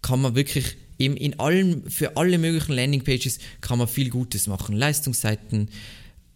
kann 0.00 0.22
man 0.22 0.34
wirklich 0.34 0.76
eben 0.98 1.16
in 1.16 1.38
allen, 1.38 1.88
für 1.90 2.16
alle 2.16 2.38
möglichen 2.38 2.72
Landingpages 2.72 3.38
kann 3.60 3.78
man 3.78 3.88
viel 3.88 4.10
Gutes 4.10 4.46
machen. 4.46 4.76
Leistungsseiten, 4.76 5.68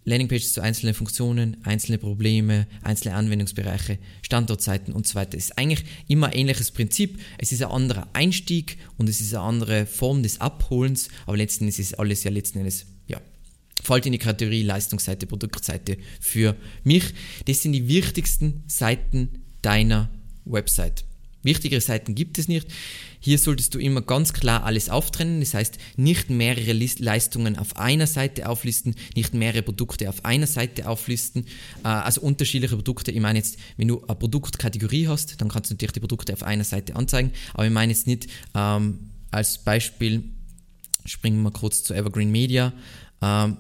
Landingpages 0.05 0.53
zu 0.53 0.61
einzelnen 0.61 0.95
Funktionen, 0.95 1.57
einzelne 1.65 1.99
Probleme, 1.99 2.67
einzelne 2.83 3.15
Anwendungsbereiche, 3.15 3.99
Standortseiten 4.23 4.93
und 4.93 5.07
so 5.07 5.15
weiter. 5.15 5.37
Ist 5.37 5.59
eigentlich 5.59 5.85
immer 6.09 6.29
ein 6.29 6.33
ähnliches 6.33 6.73
Prinzip. 6.73 7.21
Es 7.39 7.53
ist 7.53 7.63
ein 7.63 7.71
anderer 7.71 8.09
Einstieg 8.13 8.79
und 8.99 9.09
es 9.09 9.21
ist 9.21 9.33
eine 9.35 9.45
andere 9.45 9.87
Form 9.87 10.23
des 10.23 10.41
Abholens, 10.41 11.09
aber 11.27 11.37
letzten 11.37 11.65
Endes 11.65 11.79
ist 11.79 11.99
alles 11.99 12.25
ja 12.25 12.33
letzten 12.33 12.59
Endes, 12.59 12.87
ja, 13.07 13.21
fällt 13.81 14.07
in 14.07 14.13
die 14.13 14.19
Kategorie 14.19 14.63
Leistungsseite, 14.63 15.27
Produktseite 15.27 15.97
für 16.21 16.57
mich. 16.83 17.05
Das 17.47 17.63
sind 17.63 17.73
die 17.73 17.87
wichtigsten 17.87 18.65
Seiten 18.67 19.45
deiner 19.63 20.11
Website. 20.45 21.05
Wichtigere 21.43 21.81
Seiten 21.81 22.15
gibt 22.15 22.39
es 22.39 22.49
nicht. 22.49 22.67
Hier 23.21 23.39
solltest 23.39 23.75
du 23.75 23.79
immer 23.79 24.03
ganz 24.03 24.33
klar 24.33 24.65
alles 24.65 24.89
auftrennen, 24.89 25.41
das 25.41 25.55
heißt 25.55 25.79
nicht 25.97 26.31
mehrere 26.31 26.73
Leistungen 26.73 27.57
auf 27.57 27.77
einer 27.77 28.07
Seite 28.07 28.49
auflisten, 28.49 28.95
nicht 29.15 29.33
mehrere 29.35 29.63
Produkte 29.63 30.09
auf 30.09 30.25
einer 30.25 30.47
Seite 30.47 30.89
auflisten, 30.89 31.47
äh, 31.85 31.89
also 31.89 32.21
unterschiedliche 32.21 32.75
Produkte. 32.75 33.13
Ich 33.13 33.21
meine 33.21 33.39
jetzt, 33.39 33.59
wenn 33.77 33.89
du 33.89 34.03
eine 34.05 34.17
Produktkategorie 34.17 35.09
hast, 35.09 35.41
dann 35.41 35.49
kannst 35.49 35.71
du 35.71 35.75
natürlich 35.75 35.93
die 35.93 36.01
Produkte 36.01 36.33
auf 36.33 36.43
einer 36.43 36.65
Seite 36.65 36.97
anzeigen, 36.97 37.33
aber 37.55 37.67
ich 37.67 37.73
meine 37.73 37.93
jetzt 37.93 38.07
nicht 38.07 38.29
ähm, 38.55 38.99
als 39.31 39.59
Beispiel, 39.59 40.25
springen 41.05 41.43
wir 41.43 41.53
kurz 41.53 41.83
zu 41.85 41.95
Evergreen 41.95 42.31
Media, 42.31 42.73
ähm, 43.21 43.57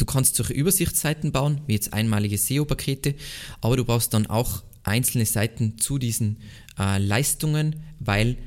Du 0.00 0.06
kannst 0.06 0.36
solche 0.36 0.54
Übersichtsseiten 0.54 1.30
bauen, 1.30 1.60
wie 1.66 1.74
jetzt 1.74 1.92
einmalige 1.92 2.38
SEO-Pakete, 2.38 3.14
aber 3.60 3.76
du 3.76 3.84
brauchst 3.84 4.14
dann 4.14 4.26
auch 4.28 4.62
einzelne 4.82 5.26
Seiten 5.26 5.78
zu 5.78 5.98
diesen 5.98 6.38
äh, 6.78 6.98
Leistungen, 6.98 7.76
weil 7.98 8.38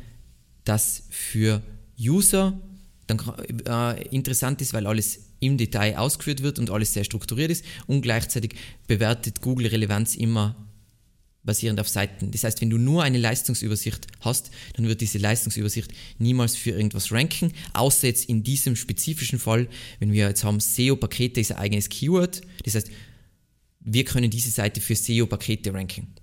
das 0.64 1.04
für 1.10 1.62
User 2.00 2.60
dann 3.08 3.22
äh, 3.68 4.08
interessant 4.08 4.62
ist, 4.62 4.74
weil 4.74 4.88
alles 4.88 5.20
im 5.40 5.58
Detail 5.58 5.98
ausgeführt 5.98 6.42
wird 6.42 6.58
und 6.58 6.70
alles 6.70 6.94
sehr 6.94 7.04
strukturiert 7.04 7.52
ist 7.52 7.66
und 7.86 8.02
gleichzeitig 8.02 8.56
bewertet 8.88 9.42
Google 9.42 9.68
Relevanz 9.68 10.16
immer 10.16 10.56
basierend 11.44 11.80
auf 11.82 11.90
Seiten. 11.90 12.32
Das 12.32 12.46
heißt, 12.46 12.62
wenn 12.62 12.70
du 12.70 12.78
nur 12.78 13.04
eine 13.04 13.18
Leistungsübersicht 13.18 14.08
hast, 14.22 14.52
dann 14.76 14.88
wird 14.88 15.02
diese 15.02 15.18
Leistungsübersicht 15.18 15.92
niemals 16.18 16.56
für 16.56 16.72
irgendwas 16.72 17.12
ranken, 17.12 17.52
außer 17.74 18.08
jetzt 18.08 18.30
in 18.30 18.44
diesem 18.44 18.78
spezifischen 18.78 19.40
Fall, 19.40 19.68
wenn 20.00 20.14
wir 20.14 20.30
jetzt 20.30 20.46
haben, 20.46 20.62
SEO-Pakete 20.62 21.42
ist 21.42 21.52
ein 21.52 21.58
eigenes 21.58 21.90
Keyword. 21.90 22.42
Das 22.64 22.76
heißt, 22.76 22.90
wir 23.82 24.06
können 24.06 24.32
diese 24.32 24.52
Seite 24.52 24.80
für 24.80 24.96
SEO-Pakete 24.96 25.74
ranken. 25.74 26.14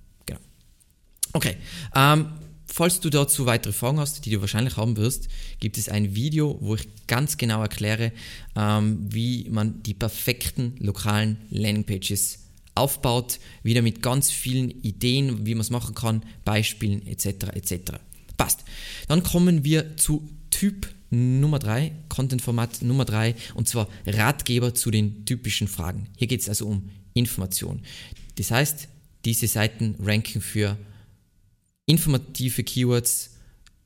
Okay. 1.32 1.56
Ähm, 1.94 2.26
falls 2.66 3.00
du 3.00 3.10
dazu 3.10 3.46
weitere 3.46 3.72
Fragen 3.72 4.00
hast, 4.00 4.24
die 4.26 4.30
du 4.30 4.40
wahrscheinlich 4.40 4.76
haben 4.76 4.96
wirst, 4.96 5.28
gibt 5.58 5.78
es 5.78 5.88
ein 5.88 6.14
Video, 6.14 6.58
wo 6.60 6.74
ich 6.74 6.88
ganz 7.06 7.36
genau 7.36 7.62
erkläre, 7.62 8.12
ähm, 8.56 8.98
wie 9.08 9.48
man 9.50 9.82
die 9.82 9.94
perfekten 9.94 10.74
lokalen 10.78 11.38
Landingpages 11.50 12.38
aufbaut, 12.74 13.38
wieder 13.62 13.82
mit 13.82 14.02
ganz 14.02 14.30
vielen 14.30 14.70
Ideen, 14.82 15.46
wie 15.46 15.54
man 15.54 15.62
es 15.62 15.70
machen 15.70 15.94
kann, 15.94 16.22
Beispielen 16.44 17.06
etc. 17.06 17.48
etc. 17.54 17.92
Passt. 18.36 18.60
Dann 19.08 19.22
kommen 19.22 19.64
wir 19.64 19.96
zu 19.96 20.28
Typ 20.50 20.88
Nummer 21.10 21.58
3, 21.58 21.92
Content-Format 22.08 22.82
Nummer 22.82 23.04
3, 23.04 23.34
und 23.54 23.68
zwar 23.68 23.88
Ratgeber 24.06 24.74
zu 24.74 24.90
den 24.90 25.24
typischen 25.24 25.68
Fragen. 25.68 26.06
Hier 26.16 26.28
geht 26.28 26.40
es 26.40 26.48
also 26.48 26.66
um 26.66 26.88
Information. 27.14 27.82
Das 28.36 28.50
heißt, 28.52 28.88
diese 29.24 29.48
Seiten 29.48 29.96
ranken 30.00 30.40
für 30.40 30.78
informative 31.90 32.62
Keywords, 32.62 33.30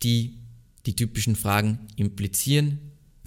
die 0.03 0.39
die 0.87 0.95
typischen 0.95 1.35
Fragen 1.35 1.79
implizieren, 1.97 2.79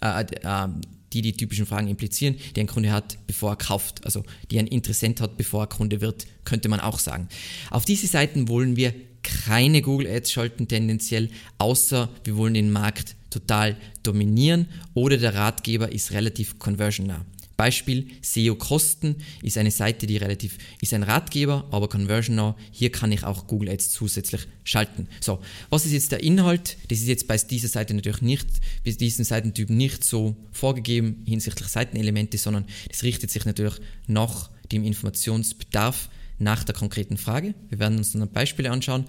äh, 0.02 0.22
äh, 0.22 0.68
die 1.14 1.22
die 1.22 1.34
typischen 1.34 1.66
Fragen 1.66 1.88
implizieren, 1.88 2.36
die 2.56 2.60
ein 2.60 2.68
Kunde 2.68 2.92
hat, 2.92 3.18
bevor 3.28 3.54
er 3.54 3.56
kauft, 3.56 4.06
also 4.06 4.24
die 4.52 4.60
ein 4.60 4.68
Interessent 4.68 5.22
hat, 5.22 5.38
bevor 5.38 5.64
er 5.64 5.68
Kunde 5.68 6.02
wird, 6.02 6.28
könnte 6.44 6.70
man 6.70 6.80
auch 6.80 7.00
sagen. 7.00 7.28
Auf 7.72 7.86
diese 7.86 8.08
Seiten 8.08 8.48
wollen 8.48 8.76
wir 8.76 8.94
keine 9.24 9.82
Google 9.82 10.08
Ads 10.08 10.32
schalten 10.32 10.68
tendenziell, 10.68 11.30
außer 11.58 12.10
wir 12.24 12.38
wollen 12.38 12.54
den 12.54 12.72
Markt 12.72 13.16
total 13.30 13.76
dominieren 14.04 14.68
oder 14.94 15.18
der 15.18 15.34
Ratgeber 15.34 15.92
ist 15.92 16.12
relativ 16.12 16.60
conversionnah. 16.60 17.26
Beispiel 17.58 18.08
SEO-Kosten 18.22 19.16
ist 19.42 19.58
eine 19.58 19.72
Seite, 19.72 20.06
die 20.06 20.18
relativ, 20.18 20.60
ist 20.80 20.94
ein 20.94 21.02
Ratgeber, 21.02 21.68
aber 21.72 21.90
Conversion 21.90 22.36
Now, 22.36 22.56
hier 22.72 22.92
kann 22.92 23.12
ich 23.12 23.24
auch 23.24 23.48
Google 23.48 23.70
Ads 23.70 23.90
zusätzlich 23.90 24.48
schalten. 24.64 25.08
So, 25.20 25.40
was 25.72 25.86
ist 25.86 25.92
jetzt 25.92 26.12
der 26.12 26.24
Inhalt? 26.24 26.78
Das 26.90 27.00
ist 27.00 27.08
jetzt 27.08 27.28
bei 27.28 27.36
dieser 27.36 27.68
Seite 27.68 27.96
natürlich 27.96 28.22
nicht, 28.22 28.48
bei 28.86 28.92
diesem 28.92 29.26
Seitentyp 29.26 29.72
nicht 29.72 30.04
so 30.04 30.36
vorgegeben 30.52 31.24
hinsichtlich 31.28 31.68
Seitenelemente, 31.68 32.38
sondern 32.38 32.66
das 32.90 33.02
richtet 33.02 33.32
sich 33.32 33.46
natürlich 33.46 33.76
nach 34.06 34.52
dem 34.72 34.84
Informationsbedarf, 34.84 36.10
nach 36.38 36.64
der 36.64 36.76
konkreten 36.76 37.18
Frage. 37.18 37.56
Wir 37.70 37.80
werden 37.80 37.98
uns 37.98 38.12
dann 38.12 38.30
Beispiele 38.30 38.70
anschauen. 38.70 39.06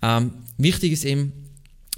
Ähm, 0.00 0.32
wichtig 0.58 0.92
ist 0.92 1.04
eben, 1.04 1.32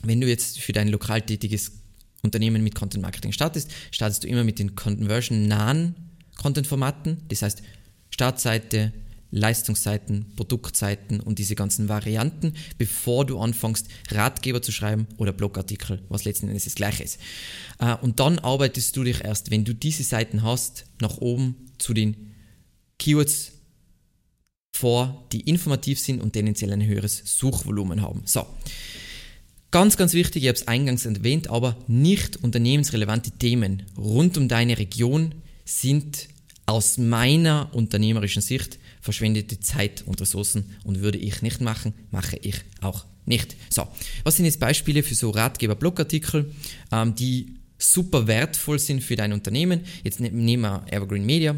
wenn 0.03 0.21
du 0.23 0.27
jetzt 0.27 0.59
für 0.59 0.73
dein 0.73 0.89
lokal 0.89 1.21
tätiges 1.21 1.82
Unternehmen 2.23 2.63
mit 2.63 2.75
Content 2.75 3.03
Marketing 3.03 3.33
startest, 3.33 3.71
startest 3.91 4.25
du 4.25 4.29
immer 4.29 4.45
mit 4.45 4.59
den 4.59 4.77
conversion-nahen 4.77 5.95
Content-Formaten, 6.37 7.19
das 7.29 7.43
heißt 7.43 7.63
Startseite, 8.11 8.93
Leistungsseiten, 9.33 10.27
Produktseiten 10.37 11.19
und 11.21 11.39
diese 11.39 11.55
ganzen 11.55 11.89
Varianten, 11.89 12.53
bevor 12.77 13.25
du 13.25 13.39
anfängst, 13.39 13.89
Ratgeber 14.11 14.61
zu 14.61 14.73
schreiben 14.73 15.07
oder 15.17 15.33
Blogartikel, 15.33 16.03
was 16.11 16.25
letzten 16.25 16.49
Endes 16.49 16.65
das 16.65 16.75
gleiche 16.75 17.03
ist. 17.03 17.19
Äh, 17.79 17.97
und 17.97 18.21
dann 18.21 18.39
arbeitest 18.39 18.95
du 18.97 19.05
dich 19.05 19.25
erst, 19.25 19.51
wenn 19.51 19.65
du 19.65 19.75
diese 19.75 20.03
Seiten 20.03 20.43
hast, 20.43 20.85
nach 21.01 21.17
oben 21.17 21.73
zu 21.79 21.95
den 21.95 22.35
Keywords 22.99 23.53
vor, 24.77 25.27
die 25.33 25.41
informativ 25.41 25.99
sind 25.99 26.21
und 26.21 26.35
tendenziell 26.35 26.73
ein 26.73 26.85
höheres 26.85 27.23
Suchvolumen 27.25 28.03
haben. 28.03 28.23
So. 28.27 28.47
Ganz, 29.73 29.97
ganz 29.97 30.13
wichtig, 30.13 30.43
ich 30.43 30.49
habe 30.51 30.59
es 30.59 30.69
eingangs 30.69 31.07
erwähnt, 31.07 31.49
aber 31.49 31.79
nicht 31.87 32.37
unternehmensrelevante 32.37 33.31
Themen 33.31 33.85
rund 33.97 34.37
um 34.37 34.47
deine 34.47 34.77
Region 34.79 35.35
sind 35.65 36.29
aus 36.67 36.99
meiner 36.99 37.71
unternehmerischen 37.73 38.43
Sicht 38.43 38.79
verschwendete 39.01 39.61
Zeit 39.61 40.03
und 40.05 40.21
Ressourcen 40.21 40.77
und 40.85 41.01
würde 41.01 41.17
ich 41.17 41.41
nicht 41.41 41.63
machen, 41.63 41.95
mache 42.11 42.37
ich 42.43 42.57
auch 42.83 43.07
nicht. 43.25 43.57
So, 43.71 43.89
was 44.25 44.37
sind 44.37 44.45
jetzt 44.45 44.61
Beispiele 44.61 45.03
für 45.03 45.15
so 45.15 45.31
Ratgeber-Blogartikel, 45.31 46.53
ähm, 46.93 47.15
die 47.15 47.55
super 47.79 48.27
wertvoll 48.27 48.79
sind 48.79 49.03
für 49.03 49.17
dein 49.17 49.33
Unternehmen? 49.33 49.81
Jetzt 50.05 50.21
ne-, 50.21 50.31
nehmen 50.31 50.65
wir 50.65 50.85
Evergreen 50.91 51.25
Media. 51.25 51.57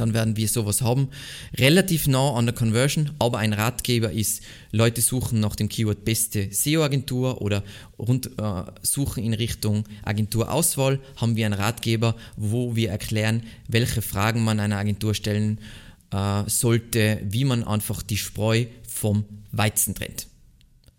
Dann 0.00 0.14
werden 0.14 0.36
wir 0.36 0.48
sowas 0.48 0.82
haben. 0.82 1.08
Relativ 1.56 2.06
nah 2.06 2.34
an 2.34 2.46
der 2.46 2.54
Conversion, 2.54 3.10
aber 3.18 3.38
ein 3.38 3.52
Ratgeber 3.52 4.10
ist, 4.10 4.42
Leute 4.72 5.00
suchen 5.00 5.40
nach 5.40 5.56
dem 5.56 5.68
Keyword 5.68 6.04
beste 6.04 6.48
SEO-Agentur 6.50 7.42
oder 7.42 7.62
rund, 7.98 8.30
äh, 8.38 8.62
suchen 8.82 9.22
in 9.22 9.34
Richtung 9.34 9.84
Agenturauswahl, 10.02 11.00
haben 11.16 11.36
wir 11.36 11.46
einen 11.46 11.54
Ratgeber, 11.54 12.16
wo 12.36 12.74
wir 12.74 12.90
erklären, 12.90 13.42
welche 13.68 14.02
Fragen 14.02 14.42
man 14.42 14.58
einer 14.58 14.78
Agentur 14.78 15.14
stellen 15.14 15.60
äh, 16.12 16.42
sollte, 16.46 17.20
wie 17.22 17.44
man 17.44 17.62
einfach 17.64 18.02
die 18.02 18.16
Spreu 18.16 18.66
vom 18.88 19.24
Weizen 19.52 19.94
trennt. 19.94 20.26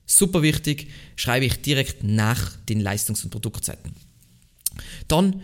Super 0.05 0.41
wichtig, 0.41 0.87
schreibe 1.15 1.45
ich 1.45 1.61
direkt 1.61 2.03
nach 2.03 2.55
den 2.67 2.81
Leistungs- 2.81 3.23
und 3.23 3.29
Produktseiten. 3.29 3.93
Dann 5.07 5.41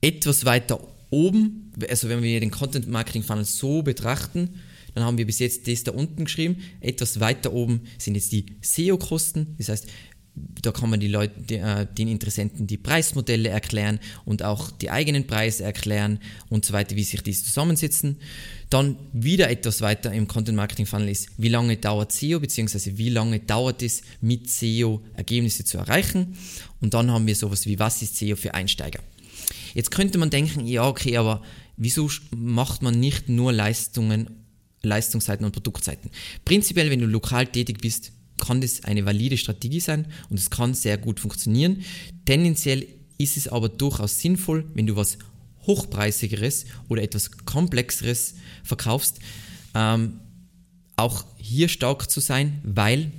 etwas 0.00 0.44
weiter 0.44 0.80
oben, 1.10 1.72
also 1.88 2.08
wenn 2.08 2.22
wir 2.22 2.40
den 2.40 2.50
Content 2.50 2.88
Marketing 2.88 3.22
Funnel 3.22 3.44
so 3.44 3.82
betrachten, 3.82 4.50
dann 4.94 5.04
haben 5.04 5.18
wir 5.18 5.26
bis 5.26 5.38
jetzt 5.38 5.68
das 5.68 5.84
da 5.84 5.92
unten 5.92 6.24
geschrieben. 6.24 6.56
Etwas 6.80 7.20
weiter 7.20 7.52
oben 7.52 7.82
sind 7.98 8.16
jetzt 8.16 8.32
die 8.32 8.46
SEO-Kosten. 8.60 9.54
Das 9.58 9.68
heißt, 9.68 9.86
da 10.62 10.72
kann 10.72 10.90
man 10.90 11.00
die 11.00 11.08
Leute, 11.08 11.40
die, 11.40 11.56
äh, 11.56 11.86
den 11.86 12.08
Interessenten 12.08 12.66
die 12.66 12.76
Preismodelle 12.76 13.48
erklären 13.48 13.98
und 14.24 14.42
auch 14.42 14.70
die 14.70 14.90
eigenen 14.90 15.26
Preise 15.26 15.64
erklären 15.64 16.20
und 16.48 16.64
so 16.64 16.72
weiter, 16.72 16.96
wie 16.96 17.04
sich 17.04 17.22
die 17.22 17.32
zusammensetzen. 17.32 18.16
Dann 18.68 18.96
wieder 19.12 19.50
etwas 19.50 19.80
weiter 19.80 20.12
im 20.12 20.28
Content 20.28 20.56
Marketing 20.56 20.86
Funnel 20.86 21.08
ist, 21.08 21.30
wie 21.36 21.48
lange 21.48 21.76
dauert 21.76 22.12
SEO, 22.12 22.38
beziehungsweise 22.38 22.96
wie 22.96 23.10
lange 23.10 23.40
dauert 23.40 23.82
es 23.82 24.02
mit 24.20 24.48
SEO 24.48 25.02
Ergebnisse 25.14 25.64
zu 25.64 25.78
erreichen. 25.78 26.36
Und 26.80 26.94
dann 26.94 27.10
haben 27.10 27.26
wir 27.26 27.34
sowas 27.34 27.66
wie, 27.66 27.78
was 27.78 28.00
ist 28.02 28.16
SEO 28.16 28.36
für 28.36 28.54
Einsteiger? 28.54 29.00
Jetzt 29.74 29.90
könnte 29.90 30.18
man 30.18 30.30
denken, 30.30 30.66
ja, 30.66 30.86
okay, 30.86 31.16
aber 31.16 31.42
wieso 31.76 32.10
macht 32.34 32.82
man 32.82 32.98
nicht 32.98 33.28
nur 33.28 33.52
Leistungen, 33.52 34.30
Leistungsseiten 34.82 35.44
und 35.44 35.52
Produktseiten? 35.52 36.10
Prinzipiell, 36.44 36.90
wenn 36.90 37.00
du 37.00 37.06
lokal 37.06 37.46
tätig 37.46 37.78
bist, 37.80 38.12
kann 38.38 38.60
das 38.60 38.84
eine 38.84 39.04
valide 39.04 39.36
Strategie 39.36 39.80
sein 39.80 40.06
und 40.30 40.38
es 40.38 40.50
kann 40.50 40.74
sehr 40.74 40.98
gut 40.98 41.20
funktionieren. 41.20 41.84
Tendenziell 42.24 42.86
ist 43.18 43.36
es 43.36 43.48
aber 43.48 43.68
durchaus 43.68 44.18
sinnvoll, 44.18 44.64
wenn 44.74 44.86
du 44.86 44.96
was 44.96 45.18
hochpreisigeres 45.66 46.64
oder 46.88 47.02
etwas 47.02 47.30
komplexeres 47.44 48.34
verkaufst, 48.64 49.18
ähm, 49.74 50.20
auch 50.96 51.24
hier 51.36 51.68
stark 51.68 52.10
zu 52.10 52.20
sein, 52.20 52.60
weil 52.64 53.10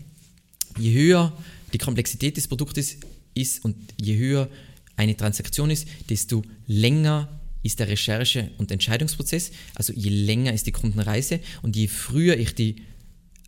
je 0.77 0.93
höher 0.93 1.38
die 1.74 1.77
Komplexität 1.77 2.38
des 2.38 2.48
Produktes 2.48 2.98
ist 3.34 3.63
und 3.63 3.75
je 4.00 4.17
höher 4.17 4.50
eine 4.95 5.15
Transaktion 5.17 5.69
ist, 5.69 5.88
desto 6.10 6.43
länger 6.67 7.41
ist 7.63 7.79
der 7.79 7.88
Recherche- 7.88 8.51
und 8.57 8.71
Entscheidungsprozess. 8.71 9.51
Also 9.75 9.93
je 9.93 10.10
länger 10.10 10.53
ist 10.53 10.67
die 10.67 10.71
Kundenreise 10.71 11.39
und 11.62 11.75
je 11.75 11.88
früher 11.88 12.38
ich 12.38 12.55
die, 12.55 12.83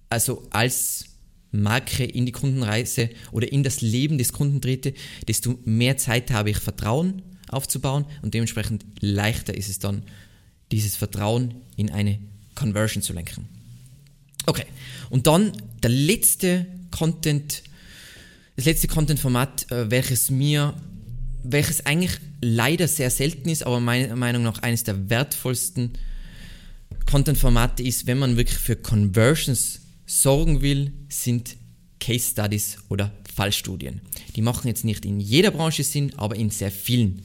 also 0.10 0.48
als 0.52 1.06
Marke 1.52 2.04
in 2.04 2.26
die 2.26 2.32
Kundenreise 2.32 3.10
oder 3.32 3.52
in 3.52 3.64
das 3.64 3.82
Leben 3.82 4.18
des 4.18 4.34
Kunden 4.34 4.62
trete, 4.62 4.94
desto 5.28 5.60
mehr 5.66 5.98
Zeit 5.98 6.32
habe 6.32 6.50
ich 6.50 6.58
Vertrauen 6.58 7.22
aufzubauen 7.50 8.06
und 8.22 8.34
dementsprechend 8.34 8.86
leichter 9.00 9.56
ist 9.56 9.70
es 9.70 9.80
dann, 9.80 10.04
dieses 10.72 10.96
Vertrauen 10.96 11.54
in 11.76 11.92
eine 11.92 12.20
Conversion 12.56 13.04
zu 13.04 13.14
lenken. 13.14 13.48
Okay, 14.46 14.66
und 15.10 15.28
dann 15.28 15.52
der 15.84 15.92
letzte 15.92 16.66
Content, 16.90 17.64
das 18.56 18.66
letzte 18.66 18.88
Content-Format, 18.88 19.72
äh, 19.72 19.92
welches 19.92 20.32
mir 20.32 20.74
welches 21.44 21.86
eigentlich 21.86 22.20
leider 22.42 22.88
sehr 22.88 23.10
selten 23.10 23.50
ist, 23.50 23.66
aber 23.66 23.80
meiner 23.80 24.16
Meinung 24.16 24.44
nach 24.44 24.62
eines 24.62 24.84
der 24.84 25.10
wertvollsten 25.10 25.92
Content-Formate 27.06 27.84
ist, 27.84 28.08
wenn 28.08 28.20
man 28.20 28.38
wirklich 28.38 28.58
für 28.58 28.76
Conversions 28.76 29.82
sorgen 30.06 30.62
will, 30.62 30.94
sind 31.10 31.56
Case 32.00 32.32
Studies 32.32 32.78
oder 32.90 33.12
Fallstudien. 33.34 34.02
Die 34.36 34.42
machen 34.42 34.68
jetzt 34.68 34.86
nicht 34.86 35.06
in 35.06 35.20
jeder 35.20 35.52
Branche 35.52 35.84
Sinn, 35.84 36.14
aber 36.18 36.36
in 36.36 36.50
sehr 36.50 36.72
vielen 36.72 37.22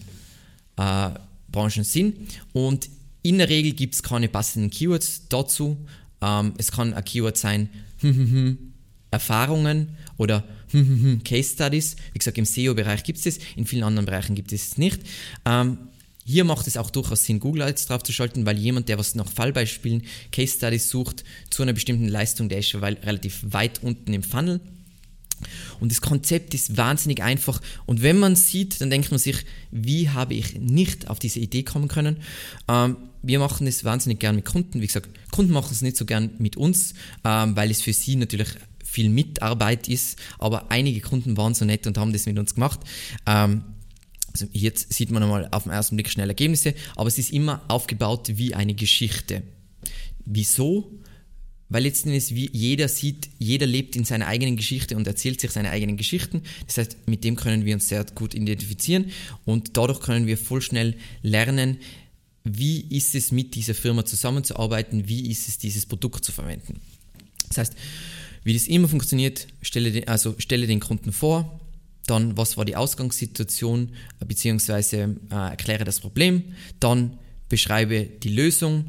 äh, 0.77 1.11
Branchen 1.51 1.85
Sinn. 1.85 2.15
Und 2.53 2.89
in 3.23 3.39
der 3.39 3.49
Regel 3.49 3.73
gibt 3.73 3.95
es 3.95 4.03
keine 4.03 4.29
passenden 4.29 4.71
Keywords 4.71 5.23
dazu. 5.29 5.77
Ähm, 6.21 6.55
es 6.59 6.71
kann 6.73 6.95
ein 6.95 7.05
Keyword 7.05 7.37
sein, 7.37 7.69
Erfahrungen 9.11 9.97
oder 10.17 10.45
Case 11.25 11.55
Studies. 11.55 11.97
Wie 12.13 12.19
gesagt, 12.19 12.39
im 12.39 12.45
SEO-Bereich 12.45 13.05
gibt 13.05 13.19
es 13.19 13.25
das, 13.25 13.45
in 13.57 13.65
vielen 13.65 13.85
anderen 13.85 14.07
Bereichen 14.07 14.35
gibt 14.35 14.53
es 14.53 14.73
es 14.73 14.79
nicht. 14.79 15.01
Ähm, 15.45 15.79
hier 16.25 16.45
macht 16.45 16.67
es 16.67 16.77
auch 16.77 16.91
durchaus 16.91 17.25
Sinn, 17.25 17.41
Google 17.41 17.63
Ads 17.63 17.87
drauf 17.87 18.03
zu 18.03 18.13
schalten, 18.13 18.45
weil 18.45 18.59
jemand, 18.59 18.91
der 18.91 18.99
was 18.99 19.15
nach 19.15 19.31
Fallbeispielen, 19.31 20.03
Case 20.31 20.57
Studies 20.57 20.91
sucht 20.91 21.25
zu 21.49 21.63
einer 21.63 21.73
bestimmten 21.73 22.07
Leistung, 22.07 22.51
der 22.51 22.59
ist 22.59 22.69
schon 22.69 22.85
relativ 22.85 23.41
weit 23.49 23.83
unten 23.83 24.13
im 24.13 24.23
Funnel. 24.23 24.61
Und 25.81 25.91
das 25.91 26.01
Konzept 26.01 26.53
ist 26.53 26.77
wahnsinnig 26.77 27.23
einfach. 27.23 27.63
Und 27.87 28.03
wenn 28.03 28.19
man 28.19 28.37
sieht, 28.37 28.81
dann 28.81 28.91
denkt 28.91 29.11
man 29.11 29.19
sich, 29.19 29.45
wie 29.71 30.11
habe 30.11 30.35
ich 30.35 30.59
nicht 30.59 31.09
auf 31.09 31.19
diese 31.19 31.41
Idee 31.41 31.63
kommen 31.63 31.89
können? 31.89 32.19
Ähm, 32.69 32.97
wir 33.23 33.39
machen 33.39 33.67
es 33.67 33.85
wahnsinnig 33.85 34.21
gern 34.21 34.37
mit 34.37 34.45
Kunden. 34.45 34.81
Wie 34.81 34.87
gesagt, 34.87 35.09
Kunden 35.31 35.53
machen 35.53 35.71
es 35.73 35.83
nicht 35.83 35.97
so 35.97 36.05
gern 36.05 36.31
mit 36.39 36.57
uns, 36.57 36.95
ähm, 37.25 37.57
weil 37.57 37.71
es 37.71 37.83
für 37.83 37.93
sie 37.93 38.17
natürlich 38.17 38.49
viel 38.89 39.11
Mitarbeit 39.11 39.89
ist. 39.89 40.19
Aber 40.39 40.71
einige 40.71 41.01
Kunden 41.01 41.37
waren 41.37 41.55
so 41.55 41.65
nett 41.65 41.87
und 41.87 41.99
haben 41.99 42.13
das 42.13 42.27
mit 42.27 42.39
uns 42.39 42.55
gemacht. 42.55 42.81
Ähm, 43.27 43.65
also 44.33 44.47
jetzt 44.53 44.93
sieht 44.93 45.11
man 45.11 45.23
einmal 45.23 45.49
auf 45.51 45.65
den 45.65 45.73
ersten 45.73 45.97
Blick 45.97 46.11
schnell 46.11 46.29
Ergebnisse, 46.29 46.75
aber 46.97 47.09
es 47.09 47.19
ist 47.19 47.33
immer 47.33 47.63
aufgebaut 47.69 48.33
wie 48.35 48.55
eine 48.55 48.75
Geschichte. 48.75 49.43
Wieso? 50.25 50.93
Weil 51.71 51.83
letztendlich 51.83 52.35
wie 52.35 52.49
jeder 52.53 52.89
sieht, 52.89 53.29
jeder 53.39 53.67
lebt 53.67 53.95
in 53.97 54.05
seiner 54.05 54.27
eigenen 54.27 54.57
Geschichte 54.57 54.97
und 54.97 55.07
erzählt 55.07 55.41
sich 55.41 55.51
seine 55.51 55.71
eigenen 55.71 55.97
Geschichten. 55.97 56.43
Das 56.67 56.79
heißt, 56.79 56.97
mit 57.07 57.25
dem 57.25 57.37
können 57.37 57.65
wir 57.67 57.75
uns 57.75 57.89
sehr 57.89 58.05
gut 58.15 58.35
identifizieren 58.35 59.11
und 59.45 59.77
dadurch 59.77 60.01
können 60.01 60.27
wir 60.27 60.39
voll 60.39 60.63
schnell 60.63 60.97
lernen, 61.23 61.79
wie 62.45 62.81
ist 62.97 63.15
es 63.15 63.33
mit 63.33 63.55
dieser 63.55 63.75
Firma 63.75 64.07
zusammenzuarbeiten, 64.07 65.09
wie 65.09 65.31
ist 65.31 65.49
es 65.49 65.59
dieses 65.59 65.85
Produkt 65.85 66.25
zu 66.25 66.33
verwenden. 66.33 66.81
Das 67.49 67.59
heißt, 67.59 67.75
wie 68.45 68.55
das 68.55 68.67
immer 68.67 68.89
funktioniert, 68.89 69.47
stelle 69.63 69.91
den, 69.93 70.09
also 70.09 70.35
stelle 70.39 70.67
den 70.67 70.81
Kunden 70.81 71.13
vor, 71.13 71.61
dann 72.07 72.37
was 72.37 72.57
war 72.57 72.65
die 72.65 72.77
Ausgangssituation, 72.77 73.91
beziehungsweise 74.27 75.17
äh, 75.31 75.35
erkläre 75.35 75.85
das 75.85 76.01
Problem, 76.01 76.43
dann 76.81 77.19
beschreibe 77.49 78.05
die 78.05 78.31
Lösung, 78.31 78.87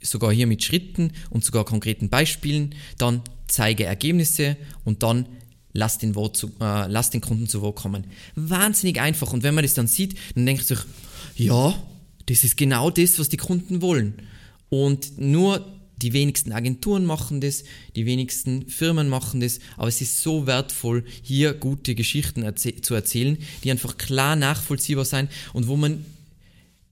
sogar 0.00 0.32
hier 0.32 0.46
mit 0.46 0.62
Schritten 0.62 1.12
und 1.30 1.44
sogar 1.44 1.64
konkreten 1.64 2.08
Beispielen, 2.08 2.74
dann 2.98 3.22
zeige 3.48 3.84
Ergebnisse 3.84 4.56
und 4.84 5.02
dann 5.02 5.26
lass 5.72 5.98
den, 5.98 6.14
Wort 6.14 6.36
zu, 6.36 6.48
äh, 6.60 6.86
lass 6.86 7.10
den 7.10 7.20
Kunden 7.20 7.48
zu 7.48 7.62
Wort 7.62 7.76
kommen. 7.76 8.06
Wahnsinnig 8.34 9.00
einfach 9.00 9.32
und 9.32 9.42
wenn 9.42 9.54
man 9.54 9.64
das 9.64 9.74
dann 9.74 9.86
sieht, 9.86 10.16
dann 10.34 10.46
denkt 10.46 10.66
sich, 10.66 10.78
ja, 11.36 11.74
das 12.26 12.44
ist 12.44 12.56
genau 12.56 12.90
das, 12.90 13.18
was 13.18 13.28
die 13.28 13.36
Kunden 13.36 13.80
wollen. 13.80 14.14
Und 14.68 15.18
nur 15.18 15.66
die 16.02 16.12
wenigsten 16.12 16.52
Agenturen 16.52 17.04
machen 17.04 17.40
das, 17.40 17.64
die 17.96 18.06
wenigsten 18.06 18.68
Firmen 18.68 19.08
machen 19.08 19.40
das, 19.40 19.60
aber 19.76 19.88
es 19.88 20.00
ist 20.00 20.22
so 20.22 20.46
wertvoll, 20.46 21.04
hier 21.22 21.54
gute 21.54 21.94
Geschichten 21.94 22.42
erzäh 22.42 22.80
zu 22.80 22.94
erzählen, 22.94 23.38
die 23.64 23.70
einfach 23.70 23.96
klar 23.96 24.36
nachvollziehbar 24.36 25.04
sein 25.04 25.28
und 25.52 25.68
wo 25.68 25.76
man, 25.76 26.04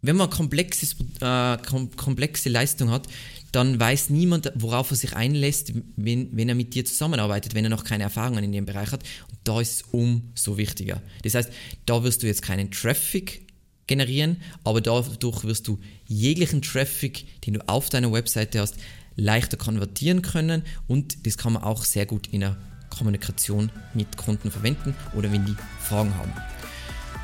wenn 0.02 0.16
man 0.16 0.30
komplexes, 0.30 0.96
äh, 1.20 1.56
kom 1.58 1.94
komplexe 1.96 2.48
Leistung 2.48 2.90
hat, 2.90 3.08
dann 3.52 3.80
weiß 3.80 4.10
niemand, 4.10 4.52
worauf 4.54 4.90
er 4.90 4.96
sich 4.96 5.14
einlässt, 5.14 5.72
wenn, 5.96 6.36
wenn 6.36 6.48
er 6.48 6.54
mit 6.54 6.74
dir 6.74 6.84
zusammenarbeitet, 6.84 7.54
wenn 7.54 7.64
er 7.64 7.70
noch 7.70 7.84
keine 7.84 8.02
Erfahrungen 8.02 8.44
in 8.44 8.52
dem 8.52 8.66
Bereich 8.66 8.92
hat. 8.92 9.02
Und 9.30 9.38
da 9.44 9.60
ist 9.60 9.72
es 9.72 9.82
umso 9.92 10.58
wichtiger. 10.58 11.00
Das 11.22 11.34
heißt, 11.34 11.50
da 11.86 12.04
wirst 12.04 12.22
du 12.22 12.26
jetzt 12.26 12.42
keinen 12.42 12.70
Traffic 12.70 13.45
generieren, 13.86 14.42
aber 14.64 14.80
dadurch 14.80 15.44
wirst 15.44 15.68
du 15.68 15.78
jeglichen 16.06 16.62
Traffic, 16.62 17.42
den 17.42 17.54
du 17.54 17.68
auf 17.68 17.88
deiner 17.88 18.12
Webseite 18.12 18.60
hast, 18.60 18.76
leichter 19.16 19.56
konvertieren 19.56 20.22
können 20.22 20.62
und 20.86 21.26
das 21.26 21.38
kann 21.38 21.54
man 21.54 21.62
auch 21.62 21.84
sehr 21.84 22.06
gut 22.06 22.28
in 22.28 22.40
der 22.40 22.56
Kommunikation 22.90 23.70
mit 23.94 24.16
Kunden 24.16 24.50
verwenden 24.50 24.94
oder 25.14 25.32
wenn 25.32 25.44
die 25.44 25.56
Fragen 25.80 26.14
haben. 26.14 26.32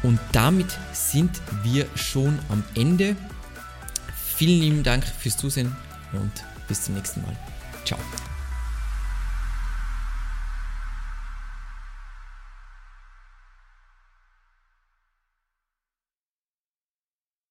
Und 0.02 0.18
damit 0.32 0.66
sind 0.92 1.30
wir 1.62 1.86
schon 1.94 2.38
am 2.48 2.64
Ende. 2.74 3.16
Vielen 4.36 4.60
lieben 4.60 4.82
Dank 4.82 5.04
fürs 5.04 5.36
Zusehen 5.36 5.76
und 6.12 6.32
bis 6.66 6.84
zum 6.84 6.94
nächsten 6.94 7.22
Mal. 7.22 7.36
Ciao. 7.84 7.98